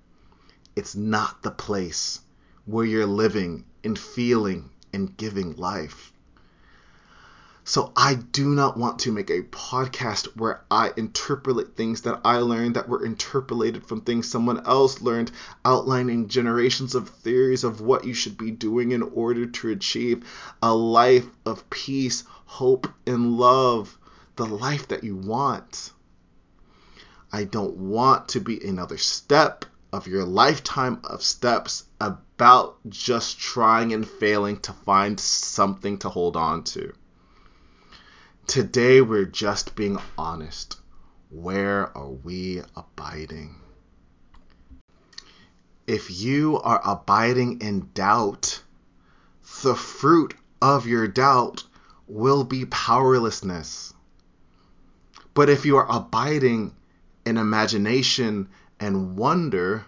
it's 0.74 0.94
not 0.94 1.42
the 1.42 1.50
place 1.50 2.20
where 2.64 2.84
you're 2.84 3.06
living 3.06 3.64
and 3.84 3.98
feeling 3.98 4.70
and 4.92 5.16
giving 5.16 5.54
life. 5.56 6.11
So 7.64 7.92
I 7.96 8.14
do 8.14 8.48
not 8.48 8.76
want 8.76 8.98
to 9.00 9.12
make 9.12 9.30
a 9.30 9.42
podcast 9.42 10.36
where 10.36 10.64
I 10.68 10.92
interpolate 10.96 11.76
things 11.76 12.02
that 12.02 12.20
I 12.24 12.38
learned 12.38 12.74
that 12.74 12.88
were 12.88 13.04
interpolated 13.04 13.86
from 13.86 14.00
things 14.00 14.28
someone 14.28 14.66
else 14.66 15.00
learned, 15.00 15.30
outlining 15.64 16.26
generations 16.26 16.96
of 16.96 17.08
theories 17.08 17.62
of 17.62 17.80
what 17.80 18.04
you 18.04 18.14
should 18.14 18.36
be 18.36 18.50
doing 18.50 18.90
in 18.90 19.02
order 19.02 19.46
to 19.46 19.70
achieve 19.70 20.24
a 20.60 20.74
life 20.74 21.28
of 21.46 21.70
peace, 21.70 22.24
hope, 22.46 22.88
and 23.06 23.38
love, 23.38 23.96
the 24.34 24.46
life 24.46 24.88
that 24.88 25.04
you 25.04 25.14
want. 25.14 25.92
I 27.30 27.44
don't 27.44 27.76
want 27.76 28.30
to 28.30 28.40
be 28.40 28.60
another 28.66 28.98
step 28.98 29.64
of 29.92 30.08
your 30.08 30.24
lifetime 30.24 31.00
of 31.04 31.22
steps 31.22 31.84
about 32.00 32.78
just 32.88 33.38
trying 33.38 33.92
and 33.92 34.08
failing 34.08 34.58
to 34.62 34.72
find 34.72 35.20
something 35.20 35.98
to 35.98 36.08
hold 36.08 36.36
on 36.36 36.64
to. 36.64 36.92
Today, 38.46 39.00
we're 39.00 39.24
just 39.24 39.76
being 39.76 39.98
honest. 40.18 40.76
Where 41.30 41.96
are 41.96 42.10
we 42.10 42.60
abiding? 42.76 43.54
If 45.86 46.10
you 46.10 46.58
are 46.58 46.80
abiding 46.84 47.60
in 47.60 47.90
doubt, 47.94 48.62
the 49.62 49.76
fruit 49.76 50.34
of 50.60 50.86
your 50.86 51.06
doubt 51.08 51.64
will 52.08 52.42
be 52.42 52.66
powerlessness. 52.66 53.94
But 55.34 55.48
if 55.48 55.64
you 55.64 55.76
are 55.76 55.86
abiding 55.88 56.74
in 57.24 57.38
imagination 57.38 58.48
and 58.80 59.16
wonder, 59.16 59.86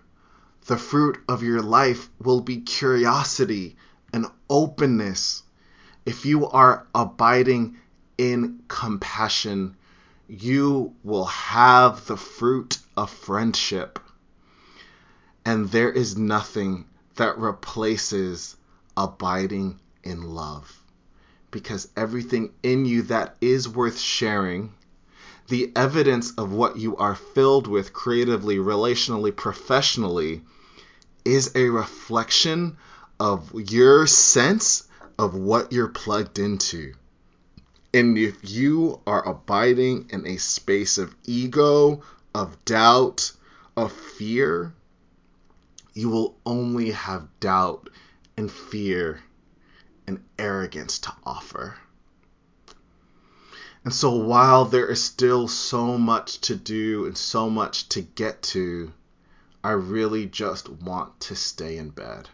the 0.66 0.78
fruit 0.78 1.18
of 1.28 1.42
your 1.42 1.60
life 1.60 2.08
will 2.20 2.40
be 2.40 2.60
curiosity 2.60 3.76
and 4.12 4.26
openness. 4.48 5.42
If 6.06 6.24
you 6.24 6.46
are 6.48 6.86
abiding 6.94 7.78
in 8.18 8.62
compassion, 8.68 9.76
you 10.28 10.94
will 11.02 11.26
have 11.26 12.06
the 12.06 12.16
fruit 12.16 12.78
of 12.96 13.10
friendship. 13.10 13.98
And 15.44 15.70
there 15.70 15.90
is 15.90 16.16
nothing 16.16 16.86
that 17.16 17.38
replaces 17.38 18.56
abiding 18.96 19.78
in 20.02 20.22
love. 20.22 20.80
Because 21.50 21.88
everything 21.96 22.52
in 22.62 22.84
you 22.86 23.02
that 23.02 23.36
is 23.40 23.68
worth 23.68 23.98
sharing 23.98 24.72
the 25.48 25.70
evidence 25.76 26.32
of 26.32 26.52
what 26.52 26.78
you 26.78 26.96
are 26.96 27.14
filled 27.14 27.66
with 27.66 27.92
creatively, 27.92 28.56
relationally, 28.56 29.34
professionally 29.34 30.42
is 31.24 31.52
a 31.54 31.68
reflection 31.68 32.76
of 33.20 33.52
your 33.70 34.06
sense 34.06 34.88
of 35.18 35.34
what 35.34 35.72
you're 35.72 35.88
plugged 35.88 36.38
into. 36.38 36.94
And 37.94 38.18
if 38.18 38.38
you 38.42 39.00
are 39.06 39.24
abiding 39.24 40.10
in 40.10 40.26
a 40.26 40.36
space 40.36 40.98
of 40.98 41.14
ego, 41.26 42.02
of 42.34 42.64
doubt, 42.64 43.30
of 43.76 43.92
fear, 43.92 44.74
you 45.92 46.08
will 46.08 46.36
only 46.44 46.90
have 46.90 47.28
doubt 47.38 47.88
and 48.36 48.50
fear 48.50 49.20
and 50.08 50.24
arrogance 50.40 50.98
to 50.98 51.12
offer. 51.22 51.76
And 53.84 53.94
so 53.94 54.10
while 54.16 54.64
there 54.64 54.90
is 54.90 55.00
still 55.00 55.46
so 55.46 55.96
much 55.96 56.40
to 56.40 56.56
do 56.56 57.06
and 57.06 57.16
so 57.16 57.48
much 57.48 57.88
to 57.90 58.00
get 58.00 58.42
to, 58.54 58.92
I 59.62 59.70
really 59.70 60.26
just 60.26 60.68
want 60.68 61.20
to 61.20 61.36
stay 61.36 61.76
in 61.76 61.90
bed 61.90 62.28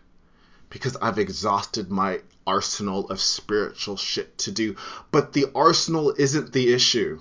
because 0.71 0.97
I've 1.03 1.19
exhausted 1.19 1.91
my 1.91 2.23
arsenal 2.51 3.09
of 3.11 3.21
spiritual 3.21 3.97
shit 3.97 4.37
to 4.39 4.51
do. 4.51 4.75
But 5.13 5.35
the 5.35 5.47
arsenal 5.55 6.13
isn't 6.19 6.53
the 6.53 6.73
issue. 6.73 7.21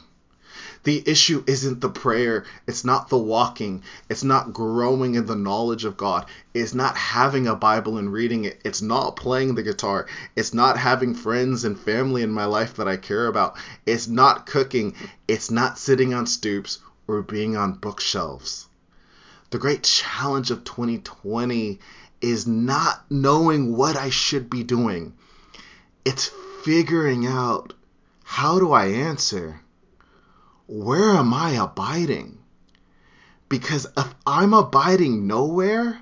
The 0.83 1.03
issue 1.07 1.43
isn't 1.45 1.81
the 1.81 1.89
prayer. 1.89 2.45
It's 2.65 2.83
not 2.83 3.09
the 3.09 3.17
walking. 3.17 3.83
It's 4.09 4.23
not 4.23 4.53
growing 4.53 5.13
in 5.13 5.27
the 5.27 5.35
knowledge 5.35 5.85
of 5.85 5.97
God. 5.97 6.25
It's 6.55 6.73
not 6.73 6.97
having 6.97 7.45
a 7.45 7.55
Bible 7.55 7.99
and 7.99 8.11
reading 8.11 8.45
it. 8.45 8.59
It's 8.65 8.81
not 8.81 9.15
playing 9.15 9.53
the 9.53 9.61
guitar. 9.61 10.07
It's 10.35 10.51
not 10.51 10.79
having 10.79 11.13
friends 11.13 11.63
and 11.63 11.79
family 11.79 12.23
in 12.23 12.31
my 12.31 12.45
life 12.45 12.77
that 12.77 12.87
I 12.87 12.97
care 12.97 13.27
about. 13.27 13.55
It's 13.85 14.07
not 14.07 14.47
cooking. 14.47 14.95
It's 15.27 15.51
not 15.51 15.77
sitting 15.77 16.15
on 16.15 16.25
stoops 16.25 16.79
or 17.07 17.21
being 17.21 17.55
on 17.55 17.73
bookshelves. 17.73 18.67
The 19.51 19.59
great 19.59 19.83
challenge 19.83 20.49
of 20.49 20.63
2020 20.63 21.79
is 22.21 22.47
not 22.47 23.05
knowing 23.09 23.75
what 23.75 23.95
I 23.95 24.09
should 24.09 24.49
be 24.49 24.63
doing. 24.63 25.13
It's 26.05 26.31
figuring 26.63 27.25
out 27.25 27.73
how 28.23 28.59
do 28.59 28.71
I 28.71 28.85
answer? 28.87 29.61
where 30.69 31.15
am 31.15 31.33
I 31.33 31.53
abiding? 31.53 32.37
Because 33.49 33.87
if 33.97 34.13
I'm 34.27 34.53
abiding 34.53 35.25
nowhere, 35.25 35.99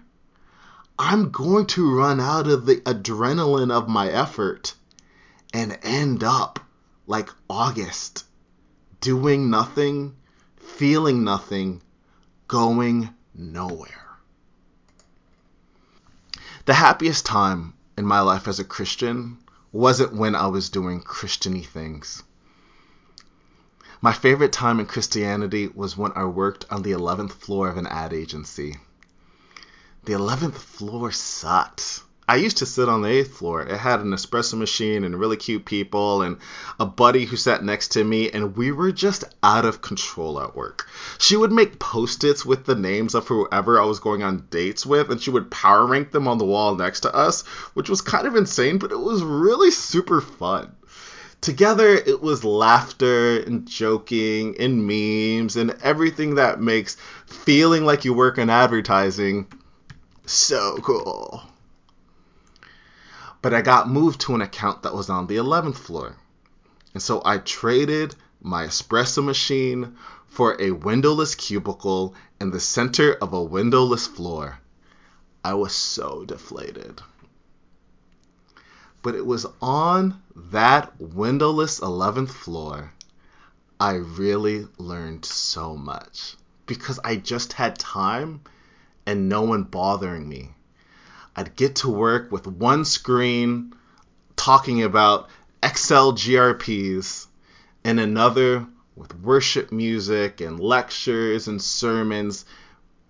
I'm 0.99 1.31
going 1.31 1.67
to 1.67 1.95
run 1.95 2.19
out 2.19 2.47
of 2.47 2.65
the 2.65 2.81
adrenaline 2.81 3.71
of 3.71 3.87
my 3.87 4.09
effort 4.09 4.75
and 5.53 5.79
end 5.83 6.21
up 6.21 6.59
like 7.05 7.29
August, 7.49 8.25
doing 8.99 9.49
nothing, 9.49 10.17
feeling 10.57 11.23
nothing, 11.23 11.81
going 12.49 13.09
nowhere. 13.33 14.06
The 16.67 16.73
happiest 16.73 17.25
time 17.25 17.75
in 17.97 18.05
my 18.05 18.19
life 18.19 18.45
as 18.45 18.59
a 18.59 18.65
Christian 18.65 19.37
wasn't 19.71 20.11
when 20.11 20.35
I 20.35 20.47
was 20.47 20.69
doing 20.69 21.01
Christiany 21.01 21.65
things. 21.65 22.23
My 24.01 24.11
favorite 24.11 24.51
time 24.51 24.81
in 24.81 24.85
Christianity 24.85 25.69
was 25.69 25.95
when 25.95 26.11
I 26.13 26.25
worked 26.25 26.65
on 26.69 26.81
the 26.81 26.91
11th 26.91 27.31
floor 27.31 27.69
of 27.69 27.77
an 27.77 27.87
ad 27.87 28.11
agency. 28.11 28.81
The 30.03 30.11
11th 30.11 30.55
floor 30.55 31.09
sucked. 31.13 32.03
I 32.29 32.35
used 32.35 32.57
to 32.57 32.65
sit 32.65 32.89
on 32.89 33.01
the 33.01 33.07
8th 33.07 33.27
floor. 33.29 33.61
It 33.61 33.77
had 33.77 34.01
an 34.01 34.11
espresso 34.11 34.55
machine 34.55 35.05
and 35.05 35.17
really 35.17 35.37
cute 35.37 35.63
people 35.63 36.21
and 36.23 36.37
a 36.77 36.85
buddy 36.85 37.23
who 37.23 37.37
sat 37.37 37.63
next 37.63 37.93
to 37.93 38.03
me, 38.03 38.29
and 38.29 38.57
we 38.57 38.73
were 38.73 38.91
just 38.91 39.23
out 39.41 39.63
of 39.63 39.81
control 39.81 40.41
at 40.41 40.53
work. 40.53 40.89
She 41.19 41.37
would 41.37 41.53
make 41.53 41.79
post 41.79 42.25
its 42.25 42.45
with 42.45 42.65
the 42.65 42.75
names 42.75 43.15
of 43.15 43.29
whoever 43.29 43.79
I 43.79 43.85
was 43.85 44.01
going 44.01 44.23
on 44.23 44.45
dates 44.49 44.85
with, 44.85 45.09
and 45.09 45.21
she 45.21 45.29
would 45.29 45.49
power 45.49 45.85
rank 45.85 46.11
them 46.11 46.27
on 46.27 46.37
the 46.37 46.43
wall 46.43 46.75
next 46.75 47.01
to 47.01 47.15
us, 47.15 47.43
which 47.75 47.89
was 47.89 48.01
kind 48.01 48.27
of 48.27 48.35
insane, 48.35 48.77
but 48.77 48.91
it 48.91 48.99
was 48.99 49.23
really 49.23 49.71
super 49.71 50.19
fun 50.19 50.75
together 51.39 51.87
it 51.87 52.19
was 52.19 52.43
laughter 52.43 53.39
and 53.41 53.67
joking 53.67 54.55
and 54.59 54.87
memes 54.87 55.55
and 55.55 55.77
everything 55.83 56.35
that 56.35 56.59
makes 56.59 56.97
feeling 57.27 57.85
like 57.85 58.03
you 58.03 58.11
work 58.11 58.39
in 58.39 58.49
advertising 58.49 59.47
so 60.25 60.77
cool. 60.81 61.43
But 63.41 63.53
I 63.53 63.61
got 63.61 63.89
moved 63.89 64.21
to 64.21 64.35
an 64.35 64.41
account 64.41 64.83
that 64.83 64.93
was 64.93 65.09
on 65.09 65.27
the 65.27 65.37
11th 65.37 65.77
floor. 65.77 66.15
And 66.93 67.01
so 67.01 67.21
I 67.23 67.37
traded 67.37 68.15
my 68.41 68.65
espresso 68.65 69.23
machine 69.23 69.97
for 70.27 70.55
a 70.59 70.71
windowless 70.71 71.35
cubicle 71.35 72.15
in 72.41 72.51
the 72.51 72.59
center 72.59 73.13
of 73.13 73.33
a 73.33 73.43
windowless 73.43 74.07
floor. 74.07 74.59
I 75.43 75.53
was 75.53 75.73
so 75.73 76.25
deflated 76.25 77.01
but 79.07 79.15
it 79.15 79.25
was 79.25 79.45
on 79.61 80.21
that 80.35 80.99
windowless 80.99 81.79
11th 81.79 82.27
floor 82.29 82.91
I 83.79 83.93
really 83.93 84.67
learned 84.77 85.23
so 85.23 85.77
much 85.77 86.35
because 86.65 86.99
I 87.05 87.15
just 87.15 87.53
had 87.53 87.79
time 87.79 88.41
and 89.05 89.29
no 89.29 89.43
one 89.43 89.63
bothering 89.63 90.27
me. 90.27 90.55
I'd 91.37 91.55
get 91.55 91.75
to 91.77 91.89
work 91.89 92.31
with 92.31 92.47
one 92.47 92.83
screen 92.83 93.75
talking 94.35 94.81
about 94.81 95.29
Excel 95.61 96.13
GRPs 96.13 97.27
and 97.83 97.99
another 97.99 98.65
with 98.95 99.13
worship 99.19 99.71
music 99.71 100.41
and 100.41 100.59
lectures 100.59 101.47
and 101.47 101.61
sermons, 101.61 102.43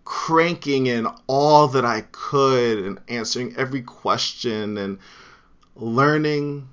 cranking 0.03 0.87
in 0.87 1.07
all 1.27 1.69
that 1.69 1.85
I 1.85 2.01
could 2.11 2.79
and 2.79 2.99
answering 3.07 3.55
every 3.55 3.81
question 3.81 4.77
and 4.77 4.99
learning 5.77 6.67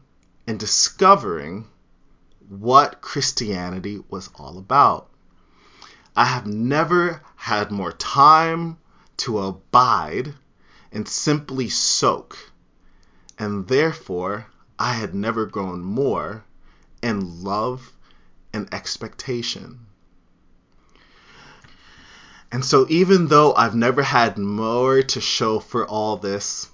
and 0.49 0.59
discovering 0.59 1.69
what 2.49 3.01
Christianity 3.01 4.03
was 4.11 4.29
all 4.35 4.59
about. 4.59 5.09
I 6.17 6.25
have 6.25 6.49
never 6.49 7.23
had 7.37 7.71
more 7.71 7.93
time 7.93 8.77
to 9.19 9.39
abide 9.39 10.35
and 10.95 11.09
simply 11.09 11.69
soak, 11.69 12.39
and 13.39 13.67
therefore 13.67 14.47
I 14.79 14.93
had 14.93 15.15
never 15.15 15.45
grown 15.45 15.83
more 15.83 16.45
in 17.03 17.43
love 17.43 17.93
and 18.53 18.73
expectation. 18.73 19.87
And 22.53 22.65
so, 22.65 22.87
even 22.89 23.27
though 23.27 23.53
I've 23.55 23.75
never 23.75 24.03
had 24.03 24.39
more 24.39 25.03
to 25.03 25.21
show 25.21 25.59
for 25.59 25.85
all 25.85 26.17
this, 26.17 26.69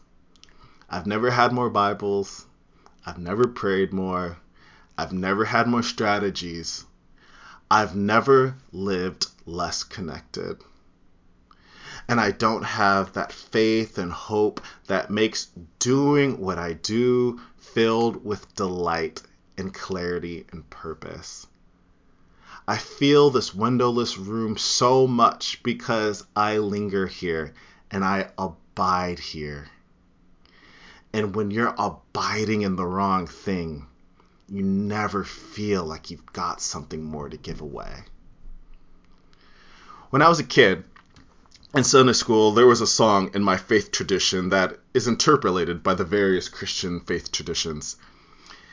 I've 0.90 1.06
never 1.06 1.30
had 1.30 1.52
more 1.52 1.70
Bibles. 1.70 2.44
I've 3.06 3.18
never 3.18 3.48
prayed 3.48 3.90
more. 3.90 4.36
I've 4.98 5.14
never 5.14 5.46
had 5.46 5.66
more 5.66 5.82
strategies. 5.82 6.84
I've 7.70 7.96
never 7.96 8.56
lived 8.72 9.28
less 9.46 9.82
connected. 9.82 10.62
And 12.10 12.20
I 12.20 12.32
don't 12.32 12.64
have 12.64 13.12
that 13.12 13.32
faith 13.32 13.96
and 13.96 14.10
hope 14.10 14.60
that 14.88 15.12
makes 15.12 15.46
doing 15.78 16.40
what 16.40 16.58
I 16.58 16.72
do 16.72 17.40
filled 17.56 18.24
with 18.24 18.52
delight 18.56 19.22
and 19.56 19.72
clarity 19.72 20.44
and 20.50 20.68
purpose. 20.70 21.46
I 22.66 22.78
feel 22.78 23.30
this 23.30 23.54
windowless 23.54 24.18
room 24.18 24.56
so 24.56 25.06
much 25.06 25.62
because 25.62 26.26
I 26.34 26.58
linger 26.58 27.06
here 27.06 27.54
and 27.92 28.04
I 28.04 28.30
abide 28.36 29.20
here. 29.20 29.68
And 31.12 31.36
when 31.36 31.52
you're 31.52 31.76
abiding 31.78 32.62
in 32.62 32.74
the 32.74 32.86
wrong 32.86 33.28
thing, 33.28 33.86
you 34.48 34.64
never 34.64 35.22
feel 35.22 35.84
like 35.84 36.10
you've 36.10 36.32
got 36.32 36.60
something 36.60 37.04
more 37.04 37.28
to 37.28 37.36
give 37.36 37.60
away. 37.60 38.02
When 40.10 40.22
I 40.22 40.28
was 40.28 40.40
a 40.40 40.44
kid, 40.44 40.82
in 41.74 41.84
Sunday 41.84 42.12
school, 42.12 42.52
there 42.52 42.66
was 42.66 42.80
a 42.80 42.86
song 42.86 43.30
in 43.34 43.42
my 43.42 43.56
faith 43.56 43.92
tradition 43.92 44.48
that 44.48 44.78
is 44.92 45.06
interpolated 45.06 45.82
by 45.82 45.94
the 45.94 46.04
various 46.04 46.48
Christian 46.48 47.00
faith 47.00 47.30
traditions. 47.30 47.96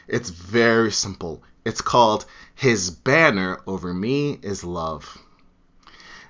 It's 0.08 0.30
very 0.30 0.92
simple. 0.92 1.44
It's 1.64 1.82
called 1.82 2.26
His 2.56 2.90
Banner 2.90 3.62
Over 3.68 3.94
Me 3.94 4.40
is 4.42 4.64
Love. 4.64 5.18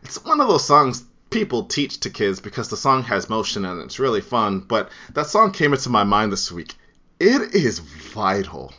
It's 0.04 0.24
one 0.24 0.42
of 0.42 0.48
those 0.50 0.66
songs 0.66 1.06
people 1.30 1.66
teach 1.66 2.00
to 2.02 2.10
kids 2.10 2.40
because 2.40 2.70
the 2.70 2.78
song 2.78 3.04
has 3.04 3.30
motion 3.30 3.64
and 3.64 3.82
it's 3.82 4.00
really 4.00 4.22
fun. 4.22 4.60
But 4.60 4.92
that 5.14 5.28
song 5.28 5.52
came 5.52 5.74
into 5.74 5.90
my 5.90 6.04
mind 6.04 6.32
this 6.34 6.52
week. 6.52 6.76
It 7.20 7.56
is 7.56 7.80
vital. 7.80 8.74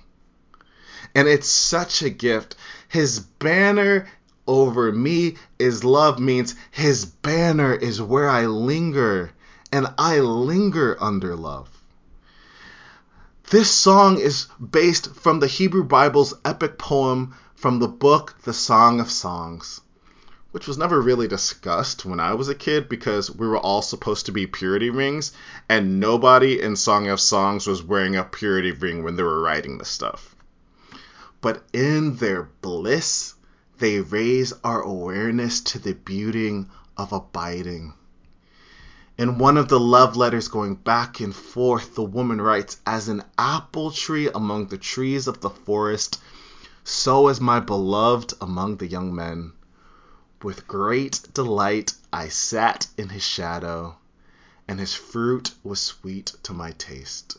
And 1.15 1.27
it's 1.27 1.49
such 1.49 2.03
a 2.03 2.11
gift. 2.11 2.55
His 2.89 3.21
banner 3.21 4.09
over 4.49 4.91
me 4.91 5.37
is 5.61 5.85
love 5.85 6.19
means 6.19 6.57
his 6.73 7.05
banner 7.05 7.73
is 7.73 8.03
where 8.03 8.29
I 8.29 8.47
linger, 8.47 9.31
and 9.71 9.87
I 9.97 10.19
linger 10.19 10.97
under 10.99 11.37
love. 11.37 11.69
This 13.51 13.71
song 13.71 14.19
is 14.19 14.49
based 14.59 15.15
from 15.15 15.39
the 15.39 15.47
Hebrew 15.47 15.85
Bible's 15.85 16.35
epic 16.45 16.79
poem 16.79 17.37
from 17.55 17.79
the 17.79 17.89
book 17.89 18.35
The 18.43 18.53
Song 18.53 18.99
of 18.99 19.11
Songs 19.11 19.81
which 20.51 20.67
was 20.67 20.79
never 20.79 21.01
really 21.01 21.29
discussed 21.29 22.07
when 22.07 22.19
I 22.19 22.33
was 22.35 22.49
a 22.49 22.55
kid 22.55 22.89
because 22.89 23.31
we 23.31 23.47
were 23.47 23.59
all 23.59 23.83
supposed 23.83 24.27
to 24.27 24.33
be 24.33 24.47
purity 24.47 24.89
rings, 24.89 25.33
and 25.69 26.01
nobody 26.01 26.61
in 26.61 26.75
Song 26.75 27.09
of 27.09 27.21
Songs 27.21 27.67
was 27.67 27.83
wearing 27.83 28.17
a 28.17 28.25
purity 28.25 28.73
ring 28.73 29.05
when 29.05 29.17
they 29.17 29.23
were 29.23 29.43
writing 29.43 29.77
the 29.77 29.85
stuff. 29.85 30.35
But 31.43 31.63
in 31.73 32.17
their 32.17 32.45
bliss, 32.63 33.35
they 33.79 34.01
raise 34.01 34.53
our 34.65 34.83
awareness 34.83 35.61
to 35.61 35.79
the 35.79 35.93
beauty 35.95 36.67
of 36.97 37.13
abiding. 37.13 37.95
In 39.17 39.39
one 39.39 39.57
of 39.57 39.69
the 39.69 39.81
love 39.81 40.17
letters 40.17 40.49
going 40.49 40.75
back 40.77 41.21
and 41.21 41.35
forth, 41.35 41.95
the 41.95 42.03
woman 42.03 42.41
writes, 42.41 42.79
As 42.87 43.09
an 43.09 43.25
apple 43.37 43.91
tree 43.91 44.29
among 44.29 44.67
the 44.67 44.79
trees 44.79 45.27
of 45.27 45.41
the 45.41 45.51
forest, 45.51 46.21
so 46.85 47.29
is 47.29 47.41
my 47.41 47.61
beloved 47.61 48.35
among 48.41 48.77
the 48.77 48.87
young 48.87 49.15
men. 49.15 49.53
With 50.43 50.69
great 50.69 51.21
delight 51.35 51.95
I 52.13 52.29
sat 52.29 52.87
in 52.97 53.09
his 53.09 53.25
shadow, 53.25 53.97
and 54.69 54.79
his 54.79 54.95
fruit 54.95 55.53
was 55.65 55.81
sweet 55.81 56.35
to 56.45 56.53
my 56.53 56.73
taste. 56.73 57.39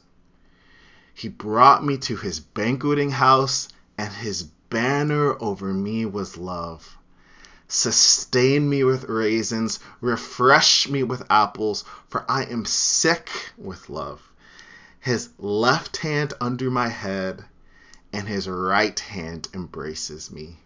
He 1.13 1.29
brought 1.29 1.85
me 1.85 1.97
to 1.99 2.17
his 2.17 2.39
banqueting 2.39 3.11
house, 3.11 3.69
and 3.97 4.13
his 4.13 4.47
banner 4.69 5.35
over 5.41 5.73
me 5.73 6.05
was 6.05 6.37
love. 6.37 6.97
Sustain 7.67 8.69
me 8.69 8.83
with 8.83 9.05
raisins, 9.05 9.79
refresh 10.01 10.87
me 10.89 11.03
with 11.03 11.23
apples, 11.29 11.83
for 12.07 12.25
I 12.29 12.43
am 12.45 12.65
sick 12.65 13.29
with 13.57 13.89
love. 13.89 14.21
His 14.99 15.29
left 15.37 15.97
hand 15.97 16.33
under 16.41 16.69
my 16.69 16.89
head, 16.89 17.45
and 18.11 18.27
his 18.27 18.47
right 18.47 18.99
hand 18.99 19.47
embraces 19.53 20.31
me. 20.31 20.59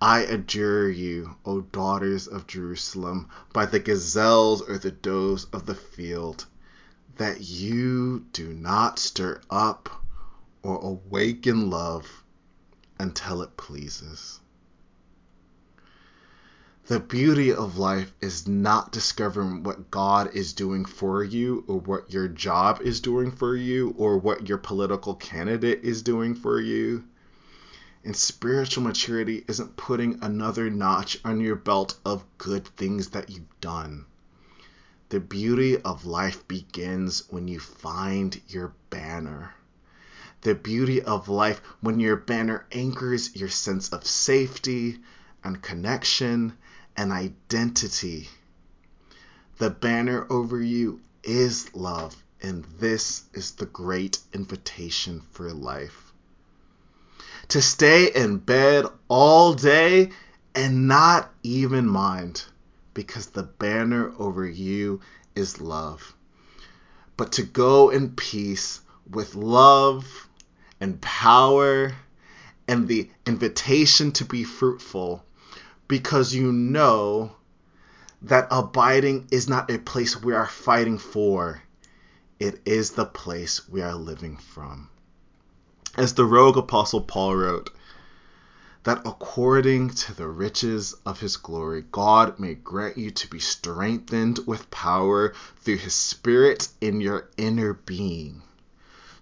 I 0.00 0.20
adjure 0.20 0.90
you, 0.90 1.36
O 1.44 1.60
daughters 1.60 2.26
of 2.26 2.46
Jerusalem, 2.46 3.28
by 3.52 3.66
the 3.66 3.78
gazelles 3.78 4.60
or 4.62 4.78
the 4.78 4.90
does 4.90 5.46
of 5.52 5.66
the 5.66 5.74
field, 5.76 6.46
that 7.16 7.40
you 7.40 8.26
do 8.32 8.52
not 8.52 8.98
stir 8.98 9.40
up 9.48 10.04
or 10.62 10.78
awaken 10.78 11.70
love 11.70 12.21
until 13.02 13.42
it 13.42 13.56
pleases. 13.56 14.40
The 16.86 17.00
beauty 17.00 17.52
of 17.52 17.76
life 17.76 18.12
is 18.20 18.48
not 18.48 18.92
discovering 18.92 19.62
what 19.62 19.90
God 19.90 20.34
is 20.34 20.52
doing 20.52 20.84
for 20.84 21.22
you, 21.22 21.64
or 21.66 21.78
what 21.78 22.12
your 22.12 22.28
job 22.28 22.80
is 22.80 23.00
doing 23.00 23.30
for 23.30 23.54
you, 23.54 23.94
or 23.98 24.18
what 24.18 24.48
your 24.48 24.58
political 24.58 25.14
candidate 25.14 25.80
is 25.82 26.02
doing 26.02 26.34
for 26.34 26.60
you 26.60 27.04
and 28.04 28.16
spiritual 28.16 28.82
maturity 28.82 29.44
isn't 29.46 29.76
putting 29.76 30.18
another 30.22 30.68
notch 30.68 31.18
on 31.24 31.40
your 31.40 31.54
belt 31.54 31.96
of 32.04 32.24
good 32.36 32.66
things 32.66 33.10
that 33.10 33.30
you've 33.30 33.60
done. 33.60 34.04
The 35.10 35.20
beauty 35.20 35.78
of 35.78 36.04
life 36.04 36.46
begins 36.48 37.22
when 37.28 37.46
you 37.46 37.60
find 37.60 38.40
your 38.48 38.74
banner. 38.90 39.54
The 40.42 40.54
beauty 40.54 41.02
of 41.02 41.28
life 41.28 41.60
when 41.80 41.98
your 41.98 42.16
banner 42.16 42.66
anchors 42.70 43.34
your 43.34 43.48
sense 43.48 43.88
of 43.88 44.06
safety 44.06 44.98
and 45.42 45.62
connection 45.62 46.56
and 46.96 47.10
identity. 47.10 48.28
The 49.58 49.70
banner 49.70 50.26
over 50.30 50.60
you 50.60 51.00
is 51.22 51.74
love, 51.74 52.22
and 52.40 52.64
this 52.78 53.22
is 53.32 53.52
the 53.52 53.66
great 53.66 54.18
invitation 54.32 55.22
for 55.32 55.52
life 55.52 56.12
to 57.52 57.60
stay 57.60 58.10
in 58.14 58.38
bed 58.38 58.86
all 59.08 59.52
day 59.52 60.08
and 60.54 60.88
not 60.88 61.30
even 61.42 61.86
mind 61.86 62.44
because 62.94 63.26
the 63.26 63.42
banner 63.42 64.10
over 64.18 64.48
you 64.48 65.00
is 65.34 65.60
love. 65.60 66.14
But 67.16 67.32
to 67.32 67.42
go 67.42 67.90
in 67.90 68.12
peace 68.12 68.80
with 69.10 69.34
love 69.34 70.28
and 70.82 71.00
power 71.00 71.94
and 72.66 72.88
the 72.88 73.08
invitation 73.24 74.10
to 74.10 74.24
be 74.24 74.42
fruitful 74.42 75.24
because 75.86 76.34
you 76.34 76.50
know 76.52 77.30
that 78.20 78.48
abiding 78.50 79.28
is 79.30 79.48
not 79.48 79.70
a 79.70 79.78
place 79.78 80.20
we 80.20 80.34
are 80.34 80.48
fighting 80.48 80.98
for, 80.98 81.62
it 82.40 82.60
is 82.64 82.90
the 82.90 83.04
place 83.04 83.68
we 83.68 83.80
are 83.80 83.94
living 83.94 84.36
from. 84.36 84.88
As 85.96 86.14
the 86.14 86.24
rogue 86.24 86.58
apostle 86.58 87.02
Paul 87.02 87.36
wrote, 87.36 87.70
that 88.82 89.02
according 89.06 89.90
to 89.90 90.14
the 90.16 90.26
riches 90.26 90.96
of 91.06 91.20
his 91.20 91.36
glory, 91.36 91.84
God 91.92 92.40
may 92.40 92.54
grant 92.54 92.98
you 92.98 93.12
to 93.12 93.28
be 93.28 93.38
strengthened 93.38 94.40
with 94.48 94.68
power 94.72 95.32
through 95.60 95.76
his 95.76 95.94
Spirit 95.94 96.66
in 96.80 97.00
your 97.00 97.28
inner 97.36 97.72
being, 97.72 98.42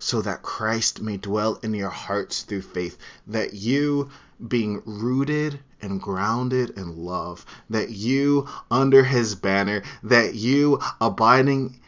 so 0.01 0.21
that 0.23 0.43
Christ 0.43 1.01
may 1.01 1.17
dwell 1.17 1.61
in 1.63 1.73
your 1.73 1.91
hearts 1.91 2.43
through 2.43 2.63
faith, 2.63 2.99
that 3.29 3.55
you, 3.55 4.11
being 4.49 4.83
rooted 4.85 5.61
and 5.81 6.03
grounded 6.03 6.71
in 6.71 6.97
love, 6.97 7.47
that 7.69 7.91
you, 7.91 8.49
under 8.69 9.05
his 9.05 9.37
banner, 9.37 9.85
that 10.03 10.35
you, 10.35 10.81
abiding, 11.01 11.81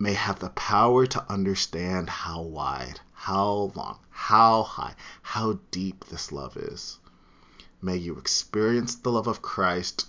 may 0.00 0.14
have 0.14 0.40
the 0.40 0.50
power 0.50 1.06
to 1.06 1.30
understand 1.30 2.10
how 2.10 2.42
wide 2.42 2.98
how 3.24 3.72
long, 3.74 3.98
how 4.10 4.62
high, 4.62 4.94
how 5.22 5.58
deep 5.70 6.04
this 6.04 6.30
love 6.30 6.58
is. 6.58 6.98
May 7.80 7.96
you 7.96 8.18
experience 8.18 8.96
the 8.96 9.10
love 9.10 9.26
of 9.28 9.40
Christ, 9.40 10.06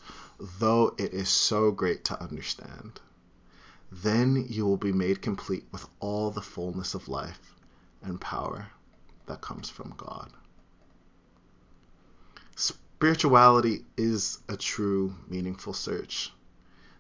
though 0.60 0.94
it 0.98 1.14
is 1.14 1.30
so 1.30 1.72
great 1.72 2.04
to 2.06 2.22
understand. 2.22 3.00
Then 3.92 4.46
you 4.50 4.66
will 4.66 4.78
be 4.78 4.92
made 4.92 5.22
complete 5.22 5.66
with 5.72 5.88
all 6.00 6.32
the 6.32 6.42
fullness 6.42 6.94
of 6.94 7.08
life 7.08 7.56
and 8.02 8.20
power 8.20 8.68
that 9.26 9.42
comes 9.42 9.70
from 9.70 9.94
God. 9.98 10.32
Spirituality 12.56 13.86
is 13.98 14.40
a 14.48 14.58
true, 14.58 15.16
meaningful 15.28 15.74
search. 15.74 16.34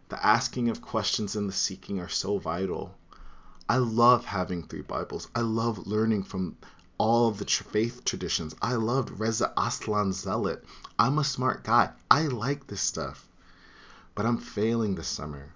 The 0.09 0.23
asking 0.23 0.69
of 0.69 0.81
questions 0.81 1.35
and 1.35 1.49
the 1.49 1.53
seeking 1.53 1.99
are 1.99 2.09
so 2.09 2.37
vital 2.37 2.95
I 3.67 3.77
love 3.77 4.25
having 4.25 4.61
three 4.61 4.83
Bibles. 4.83 5.27
I 5.33 5.39
love 5.39 5.87
learning 5.87 6.21
from 6.21 6.55
all 6.99 7.29
of 7.29 7.39
the 7.39 7.45
faith 7.45 8.05
traditions. 8.05 8.53
I 8.61 8.75
loved 8.75 9.19
Reza 9.19 9.51
Aslan 9.57 10.13
Zealot. 10.13 10.63
I'm 10.99 11.17
a 11.17 11.23
smart 11.23 11.63
guy. 11.63 11.89
I 12.11 12.27
like 12.27 12.67
this 12.67 12.81
stuff. 12.81 13.27
But 14.13 14.27
I'm 14.27 14.37
failing 14.37 14.93
this 14.93 15.07
summer 15.07 15.54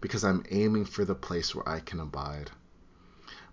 because 0.00 0.24
I'm 0.24 0.44
aiming 0.50 0.84
for 0.84 1.04
the 1.04 1.14
place 1.14 1.54
where 1.54 1.68
I 1.68 1.80
can 1.80 2.00
abide. 2.00 2.50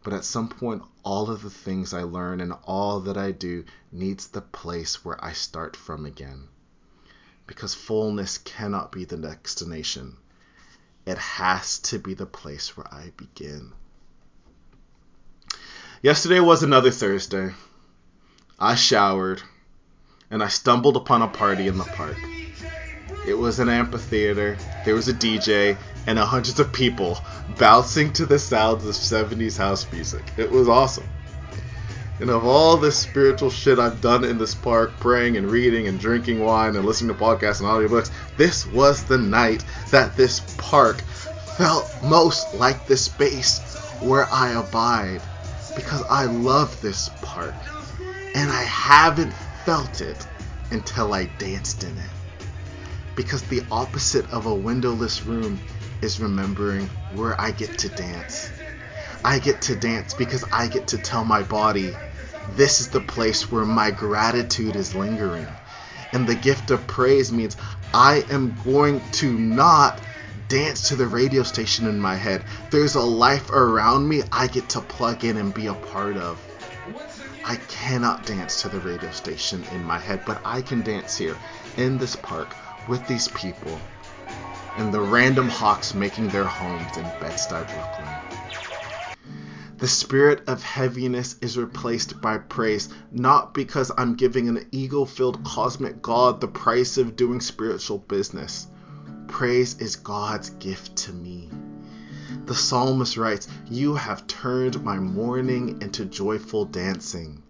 But 0.04 0.14
at 0.14 0.26
some 0.26 0.50
point, 0.50 0.84
all 1.04 1.30
of 1.30 1.42
the 1.42 1.50
things 1.50 1.94
I 1.94 2.04
learn 2.04 2.42
and 2.42 2.54
all 2.64 3.00
that 3.02 3.18
I 3.18 3.32
do 3.32 3.66
needs 3.92 4.28
the 4.28 4.42
place 4.42 5.04
where 5.04 5.24
I 5.24 5.34
start 5.34 5.76
from 5.76 6.06
again. 6.06 6.48
Because 7.48 7.74
fullness 7.74 8.38
cannot 8.38 8.92
be 8.92 9.06
the 9.06 9.18
destination 9.18 10.18
it 11.06 11.18
has 11.18 11.80
to 11.80 12.00
be 12.00 12.14
the 12.14 12.26
place 12.26 12.76
where 12.76 12.92
I 12.92 13.12
begin. 13.16 13.74
Yesterday 16.02 16.40
was 16.40 16.64
another 16.64 16.92
Thursday. 16.92 17.54
I 18.60 18.76
showered 18.76 19.42
and 20.32 20.44
I 20.44 20.48
stumbled 20.48 20.98
upon 20.98 21.22
a 21.22 21.28
party 21.28 21.68
in 21.68 21.78
the 21.78 21.84
park. 21.84 22.18
It 23.28 23.38
was 23.38 23.60
an 23.60 23.70
amphitheater, 23.70 24.58
there 24.84 24.96
was 24.96 25.08
a 25.08 25.14
DJ, 25.14 25.78
and 26.06 26.20
hundreds 26.20 26.60
of 26.60 26.72
people 26.72 27.20
bouncing 27.58 28.14
to 28.14 28.26
the 28.26 28.38
sounds 28.38 28.86
of 28.86 28.94
70s 28.94 29.58
house 29.58 29.92
music. 29.92 30.32
It 30.38 30.52
was 30.52 30.70
awesome. 30.70 31.08
And 32.20 32.30
of 32.30 32.46
all 32.46 32.78
this 32.78 32.98
spiritual 32.98 33.50
shit 33.50 33.78
I've 33.78 34.00
done 34.00 34.24
in 34.24 34.38
this 34.38 34.56
park, 34.56 34.92
praying 35.00 35.36
and 35.36 35.52
reading 35.52 35.88
and 35.88 36.00
drinking 36.00 36.40
wine 36.40 36.76
and 36.76 36.86
listening 36.86 37.16
to 37.16 37.22
podcasts 37.22 37.60
and 37.60 37.68
audiobooks, 37.68 38.10
this 38.38 38.66
was 38.68 39.04
the 39.04 39.18
night 39.18 39.66
that 39.92 40.16
this 40.16 40.42
park 40.58 41.02
felt 41.58 41.92
most 42.04 42.54
like 42.56 42.86
the 42.86 42.96
space 42.96 43.60
where 44.02 44.28
I 44.32 44.52
abide 44.52 45.22
because 45.76 46.04
I 46.10 46.26
love 46.26 46.80
this 46.82 47.10
park 47.22 47.56
and 48.34 48.52
I 48.52 48.64
haven't 48.64 49.34
felt 49.66 50.00
it 50.00 50.26
until 50.72 51.14
I 51.14 51.26
danced 51.38 51.84
in 51.84 51.98
it. 51.98 52.15
Because 53.16 53.44
the 53.44 53.64
opposite 53.72 54.30
of 54.32 54.46
a 54.46 54.54
windowless 54.54 55.24
room 55.24 55.60
is 56.02 56.20
remembering 56.20 56.90
where 57.14 57.40
I 57.40 57.52
get 57.52 57.78
to 57.80 57.90
dance. 57.90 58.52
I 59.24 59.40
get 59.40 59.62
to 59.62 59.76
dance 59.76 60.14
because 60.14 60.44
I 60.52 60.68
get 60.68 60.88
to 60.88 60.98
tell 60.98 61.26
my 61.26 61.42
body 61.42 61.96
this 62.50 62.80
is 62.80 62.90
the 62.90 63.02
place 63.02 63.52
where 63.52 63.66
my 63.66 63.92
gratitude 63.92 64.76
is 64.76 64.94
lingering. 64.94 65.48
And 66.14 66.28
the 66.28 66.36
gift 66.36 66.72
of 66.72 66.86
praise 66.88 67.32
means 67.32 67.58
I 67.94 68.24
am 68.30 68.56
going 68.64 69.02
to 69.14 69.38
not 69.38 70.00
dance 70.48 70.90
to 70.90 70.96
the 70.96 71.08
radio 71.08 71.44
station 71.44 71.88
in 71.88 72.00
my 72.00 72.16
head. 72.16 72.44
There's 72.70 72.96
a 72.96 73.02
life 73.02 73.50
around 73.50 74.08
me 74.08 74.22
I 74.32 74.48
get 74.48 74.70
to 74.70 74.82
plug 74.82 75.24
in 75.24 75.38
and 75.38 75.54
be 75.54 75.68
a 75.68 75.74
part 75.74 76.18
of. 76.18 76.40
I 77.44 77.56
cannot 77.68 78.26
dance 78.26 78.62
to 78.62 78.70
the 78.70 78.80
radio 78.80 79.10
station 79.12 79.64
in 79.72 79.84
my 79.84 79.98
head, 79.98 80.22
but 80.26 80.42
I 80.46 80.62
can 80.62 80.82
dance 80.82 81.18
here 81.18 81.38
in 81.78 81.98
this 81.98 82.16
park 82.16 82.56
with 82.88 83.08
these 83.08 83.28
people 83.30 83.80
and 84.78 84.94
the 84.94 85.02
random 85.02 85.48
hawks 85.48 85.94
making 85.94 86.28
their 86.30 86.44
homes 86.44 86.98
in 86.98 87.04
Bed-Stuy, 87.22 87.66
Brooklyn. 87.66 88.08
The 89.78 89.88
spirit 89.88 90.48
of 90.48 90.64
heaviness 90.64 91.36
is 91.42 91.58
replaced 91.58 92.22
by 92.22 92.38
praise, 92.38 92.90
not 93.12 93.54
because 93.54 93.92
I'm 93.98 94.16
giving 94.16 94.50
an 94.50 94.66
ego 94.72 95.06
filled 95.06 95.44
cosmic 95.44 96.02
God 96.02 96.42
the 96.42 96.48
price 96.48 96.98
of 96.98 97.16
doing 97.16 97.40
spiritual 97.40 98.00
business. 98.00 98.68
Praise 99.28 99.80
is 99.80 99.96
God's 99.96 100.50
gift 100.52 100.96
to 100.98 101.14
me. 101.14 101.50
The 102.46 102.56
psalmist 102.56 103.18
writes, 103.18 103.48
You 103.70 103.96
have 103.96 104.28
turned 104.28 104.84
my 104.84 104.98
mourning 104.98 105.82
into 105.82 106.06
joyful 106.06 106.66
dancing. 106.66 107.42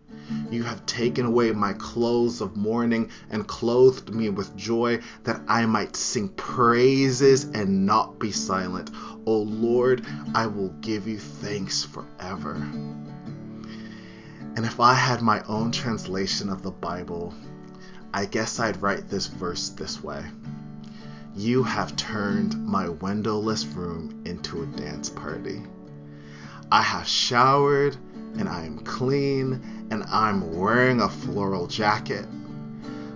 You 0.50 0.64
have 0.64 0.86
taken 0.86 1.26
away 1.26 1.52
my 1.52 1.74
clothes 1.74 2.42
of 2.42 2.56
mourning 2.56 3.10
and 3.30 3.48
clothed 3.48 4.14
me 4.14 4.30
with 4.30 4.56
joy 4.56 5.02
that 5.24 5.42
I 5.48 5.66
might 5.66 5.96
sing 5.96 6.30
praises 6.30 7.44
and 7.44 7.86
not 7.86 8.20
be 8.20 8.32
silent. 8.32 8.90
O 9.26 9.38
Lord, 9.38 10.06
I 10.34 10.48
will 10.48 10.70
give 10.82 11.08
you 11.08 11.20
thanks 11.20 11.84
forever. 11.84 12.56
And 14.56 14.66
if 14.66 14.80
I 14.80 14.94
had 14.94 15.22
my 15.22 15.42
own 15.44 15.72
translation 15.72 16.50
of 16.50 16.62
the 16.62 16.72
Bible, 16.72 17.34
I 18.14 18.26
guess 18.26 18.60
I'd 18.60 18.82
write 18.82 19.10
this 19.10 19.28
verse 19.28 19.70
this 19.70 20.02
way 20.02 20.26
You 21.36 21.64
have 21.64 21.96
turned 21.98 22.66
my 22.66 22.88
windowless 22.88 23.66
room 23.66 24.22
into 24.26 24.64
a 24.64 24.66
dance 24.68 25.10
party. 25.10 25.64
I 26.72 26.82
have 26.82 27.08
showered 27.08 27.96
and 28.38 28.50
I 28.50 28.66
am 28.66 28.80
clean 28.80 29.88
and 29.92 30.04
I'm 30.04 30.56
wearing 30.56 31.02
a 31.02 31.10
floral 31.10 31.68
jacket 31.68 32.26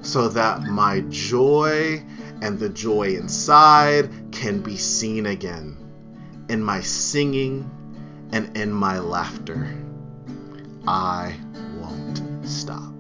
so 0.02 0.30
that 0.30 0.64
my 0.64 1.02
joy 1.10 2.04
and 2.42 2.58
the 2.58 2.70
joy 2.70 3.16
inside 3.16 4.10
can 4.32 4.62
be 4.62 4.78
seen 4.78 5.26
again 5.26 5.78
in 6.50 6.64
my 6.64 6.82
singing 6.82 7.70
and 8.32 8.56
in 8.56 8.72
my 8.72 9.00
laughter. 9.00 9.76
I 10.88 11.36
won't 11.80 12.22
stop. 12.48 12.99